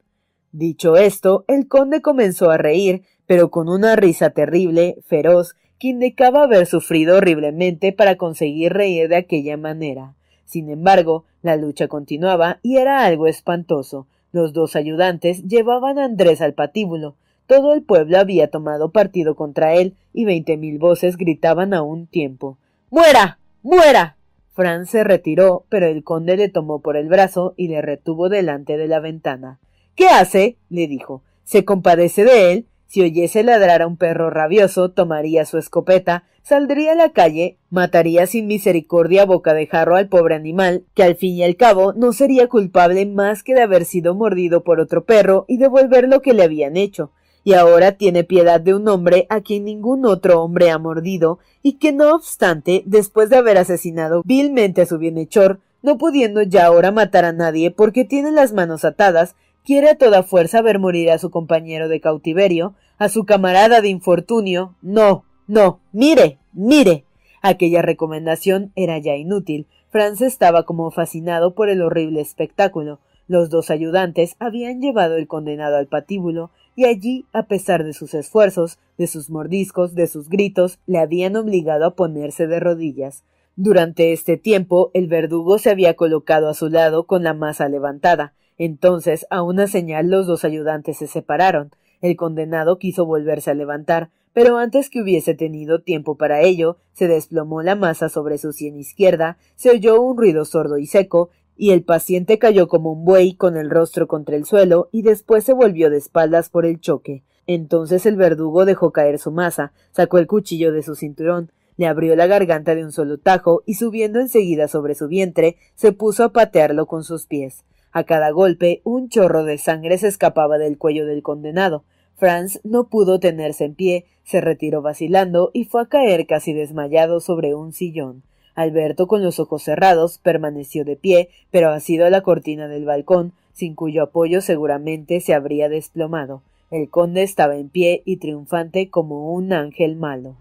Dicho 0.52 0.96
esto, 0.96 1.44
el 1.48 1.68
conde 1.68 2.02
comenzó 2.02 2.50
a 2.50 2.58
reír, 2.58 3.02
pero 3.26 3.50
con 3.50 3.68
una 3.68 3.96
risa 3.96 4.30
terrible, 4.30 4.96
feroz, 5.06 5.56
que 5.78 5.88
indicaba 5.88 6.44
haber 6.44 6.66
sufrido 6.66 7.16
horriblemente 7.16 7.92
para 7.92 8.16
conseguir 8.16 8.72
reír 8.72 9.08
de 9.08 9.16
aquella 9.16 9.56
manera. 9.56 10.14
Sin 10.44 10.70
embargo, 10.70 11.24
la 11.42 11.56
lucha 11.56 11.88
continuaba 11.88 12.60
y 12.62 12.76
era 12.76 13.04
algo 13.04 13.26
espantoso. 13.26 14.06
Los 14.32 14.52
dos 14.52 14.76
ayudantes 14.76 15.42
llevaban 15.44 15.98
a 15.98 16.04
Andrés 16.04 16.40
al 16.40 16.54
patíbulo. 16.54 17.16
Todo 17.46 17.74
el 17.74 17.82
pueblo 17.82 18.18
había 18.18 18.50
tomado 18.50 18.90
partido 18.90 19.34
contra 19.36 19.74
él 19.74 19.96
y 20.12 20.24
veinte 20.24 20.56
mil 20.56 20.78
voces 20.78 21.16
gritaban 21.16 21.74
a 21.74 21.82
un 21.82 22.06
tiempo. 22.06 22.58
¡Muera! 22.90 23.38
¡Muera! 23.62 24.16
Franz 24.52 24.90
se 24.90 25.04
retiró, 25.04 25.66
pero 25.68 25.86
el 25.86 26.02
conde 26.02 26.36
le 26.36 26.48
tomó 26.48 26.80
por 26.80 26.96
el 26.96 27.08
brazo 27.08 27.54
y 27.56 27.68
le 27.68 27.82
retuvo 27.82 28.28
delante 28.28 28.78
de 28.78 28.88
la 28.88 29.00
ventana. 29.00 29.60
¿Qué 29.94 30.08
hace? 30.08 30.56
le 30.70 30.86
dijo. 30.86 31.22
¿Se 31.44 31.64
compadece 31.64 32.24
de 32.24 32.52
él? 32.52 32.66
Si 32.86 33.02
oyese 33.02 33.42
ladrar 33.42 33.82
a 33.82 33.86
un 33.86 33.96
perro 33.96 34.30
rabioso, 34.30 34.90
tomaría 34.90 35.44
su 35.44 35.58
escopeta, 35.58 36.24
saldría 36.42 36.92
a 36.92 36.94
la 36.94 37.10
calle, 37.10 37.58
mataría 37.70 38.26
sin 38.26 38.46
misericordia 38.46 39.24
boca 39.24 39.52
de 39.54 39.66
jarro 39.66 39.96
al 39.96 40.08
pobre 40.08 40.36
animal, 40.36 40.84
que 40.94 41.02
al 41.02 41.16
fin 41.16 41.34
y 41.34 41.42
al 41.42 41.56
cabo 41.56 41.92
no 41.92 42.12
sería 42.12 42.48
culpable 42.48 43.04
más 43.04 43.42
que 43.42 43.54
de 43.54 43.62
haber 43.62 43.84
sido 43.84 44.14
mordido 44.14 44.62
por 44.62 44.78
otro 44.78 45.04
perro 45.04 45.44
y 45.48 45.58
devolver 45.58 46.08
lo 46.08 46.22
que 46.22 46.34
le 46.34 46.44
habían 46.44 46.76
hecho. 46.76 47.10
Y 47.42 47.54
ahora 47.54 47.92
tiene 47.92 48.24
piedad 48.24 48.60
de 48.60 48.74
un 48.74 48.88
hombre 48.88 49.26
a 49.28 49.40
quien 49.40 49.64
ningún 49.64 50.04
otro 50.06 50.42
hombre 50.42 50.70
ha 50.70 50.78
mordido, 50.78 51.38
y 51.62 51.74
que 51.74 51.92
no 51.92 52.14
obstante, 52.14 52.82
después 52.86 53.28
de 53.28 53.36
haber 53.36 53.58
asesinado 53.58 54.22
vilmente 54.24 54.82
a 54.82 54.86
su 54.86 54.98
bienhechor, 54.98 55.60
no 55.82 55.98
pudiendo 55.98 56.42
ya 56.42 56.66
ahora 56.66 56.90
matar 56.90 57.24
a 57.24 57.32
nadie 57.32 57.70
porque 57.70 58.04
tiene 58.04 58.32
las 58.32 58.52
manos 58.52 58.84
atadas, 58.84 59.36
quiere 59.66 59.90
a 59.90 59.98
toda 59.98 60.22
fuerza 60.22 60.62
ver 60.62 60.78
morir 60.78 61.10
a 61.10 61.18
su 61.18 61.30
compañero 61.30 61.88
de 61.88 62.00
cautiverio, 62.00 62.74
a 62.98 63.08
su 63.08 63.24
camarada 63.24 63.80
de 63.80 63.88
infortunio. 63.88 64.76
No, 64.80 65.24
no, 65.48 65.80
mire, 65.92 66.38
mire. 66.52 67.04
Aquella 67.42 67.82
recomendación 67.82 68.72
era 68.76 68.98
ya 68.98 69.16
inútil. 69.16 69.66
Franz 69.90 70.20
estaba 70.20 70.62
como 70.62 70.90
fascinado 70.92 71.54
por 71.54 71.68
el 71.68 71.82
horrible 71.82 72.20
espectáculo. 72.20 73.00
Los 73.26 73.50
dos 73.50 73.70
ayudantes 73.70 74.36
habían 74.38 74.80
llevado 74.80 75.16
el 75.16 75.26
condenado 75.26 75.76
al 75.76 75.88
patíbulo 75.88 76.50
y 76.76 76.84
allí, 76.84 77.26
a 77.32 77.44
pesar 77.44 77.82
de 77.82 77.92
sus 77.92 78.14
esfuerzos, 78.14 78.78
de 78.98 79.08
sus 79.08 79.30
mordiscos, 79.30 79.94
de 79.94 80.06
sus 80.06 80.28
gritos, 80.28 80.78
le 80.86 80.98
habían 80.98 81.34
obligado 81.34 81.86
a 81.86 81.94
ponerse 81.94 82.46
de 82.46 82.60
rodillas. 82.60 83.24
Durante 83.56 84.12
este 84.12 84.36
tiempo 84.36 84.90
el 84.94 85.08
verdugo 85.08 85.58
se 85.58 85.70
había 85.70 85.94
colocado 85.94 86.48
a 86.48 86.54
su 86.54 86.68
lado 86.68 87.06
con 87.06 87.24
la 87.24 87.34
masa 87.34 87.68
levantada. 87.68 88.34
Entonces, 88.58 89.26
a 89.30 89.42
una 89.42 89.66
señal 89.66 90.08
los 90.08 90.26
dos 90.26 90.44
ayudantes 90.44 90.98
se 90.98 91.06
separaron. 91.06 91.70
El 92.00 92.16
condenado 92.16 92.78
quiso 92.78 93.06
volverse 93.06 93.50
a 93.50 93.54
levantar, 93.54 94.10
pero 94.32 94.58
antes 94.58 94.90
que 94.90 95.00
hubiese 95.00 95.34
tenido 95.34 95.80
tiempo 95.80 96.16
para 96.16 96.42
ello, 96.42 96.76
se 96.92 97.08
desplomó 97.08 97.62
la 97.62 97.74
masa 97.74 98.08
sobre 98.08 98.38
su 98.38 98.52
sien 98.52 98.76
izquierda, 98.76 99.38
se 99.54 99.70
oyó 99.70 100.00
un 100.02 100.16
ruido 100.16 100.44
sordo 100.44 100.78
y 100.78 100.86
seco, 100.86 101.30
y 101.56 101.70
el 101.70 101.82
paciente 101.82 102.38
cayó 102.38 102.68
como 102.68 102.92
un 102.92 103.04
buey 103.04 103.34
con 103.34 103.56
el 103.56 103.70
rostro 103.70 104.06
contra 104.06 104.36
el 104.36 104.44
suelo 104.44 104.88
y 104.92 105.02
después 105.02 105.44
se 105.44 105.54
volvió 105.54 105.88
de 105.88 105.96
espaldas 105.96 106.50
por 106.50 106.66
el 106.66 106.80
choque. 106.80 107.22
Entonces 107.46 108.04
el 108.06 108.16
verdugo 108.16 108.64
dejó 108.64 108.92
caer 108.92 109.18
su 109.18 109.30
masa, 109.30 109.72
sacó 109.90 110.18
el 110.18 110.26
cuchillo 110.26 110.72
de 110.72 110.82
su 110.82 110.94
cinturón, 110.96 111.50
le 111.76 111.86
abrió 111.86 112.16
la 112.16 112.26
garganta 112.26 112.74
de 112.74 112.84
un 112.84 112.92
solo 112.92 113.18
tajo 113.18 113.62
y 113.66 113.74
subiendo 113.74 114.20
enseguida 114.20 114.68
sobre 114.68 114.94
su 114.94 115.08
vientre, 115.08 115.56
se 115.74 115.92
puso 115.92 116.24
a 116.24 116.32
patearlo 116.32 116.86
con 116.86 117.04
sus 117.04 117.26
pies. 117.26 117.64
A 117.96 118.04
cada 118.04 118.30
golpe 118.30 118.82
un 118.84 119.08
chorro 119.08 119.44
de 119.44 119.56
sangre 119.56 119.96
se 119.96 120.08
escapaba 120.08 120.58
del 120.58 120.76
cuello 120.76 121.06
del 121.06 121.22
condenado. 121.22 121.82
Franz 122.14 122.60
no 122.62 122.90
pudo 122.90 123.20
tenerse 123.20 123.64
en 123.64 123.74
pie, 123.74 124.04
se 124.22 124.42
retiró 124.42 124.82
vacilando 124.82 125.50
y 125.54 125.64
fue 125.64 125.80
a 125.80 125.86
caer 125.86 126.26
casi 126.26 126.52
desmayado 126.52 127.20
sobre 127.20 127.54
un 127.54 127.72
sillón. 127.72 128.22
Alberto, 128.54 129.06
con 129.06 129.22
los 129.22 129.40
ojos 129.40 129.62
cerrados, 129.62 130.18
permaneció 130.18 130.84
de 130.84 130.96
pie, 130.96 131.30
pero 131.50 131.70
asido 131.70 132.04
a 132.04 132.10
la 132.10 132.20
cortina 132.20 132.68
del 132.68 132.84
balcón, 132.84 133.32
sin 133.54 133.74
cuyo 133.74 134.02
apoyo 134.02 134.42
seguramente 134.42 135.22
se 135.22 135.32
habría 135.32 135.70
desplomado. 135.70 136.42
El 136.70 136.90
conde 136.90 137.22
estaba 137.22 137.56
en 137.56 137.70
pie 137.70 138.02
y 138.04 138.18
triunfante 138.18 138.90
como 138.90 139.32
un 139.32 139.54
ángel 139.54 139.96
malo. 139.96 140.36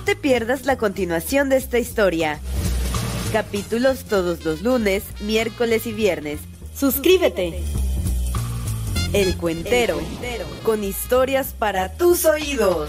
No 0.00 0.06
te 0.06 0.16
pierdas 0.16 0.64
la 0.64 0.78
continuación 0.78 1.50
de 1.50 1.58
esta 1.58 1.78
historia. 1.78 2.40
Capítulos 3.34 4.04
todos 4.04 4.46
los 4.46 4.62
lunes, 4.62 5.02
miércoles 5.20 5.86
y 5.86 5.92
viernes. 5.92 6.40
Suscríbete. 6.74 7.62
El 9.12 9.36
Cuentero, 9.36 10.00
con 10.62 10.84
historias 10.84 11.52
para 11.52 11.92
tus 11.92 12.24
oídos. 12.24 12.88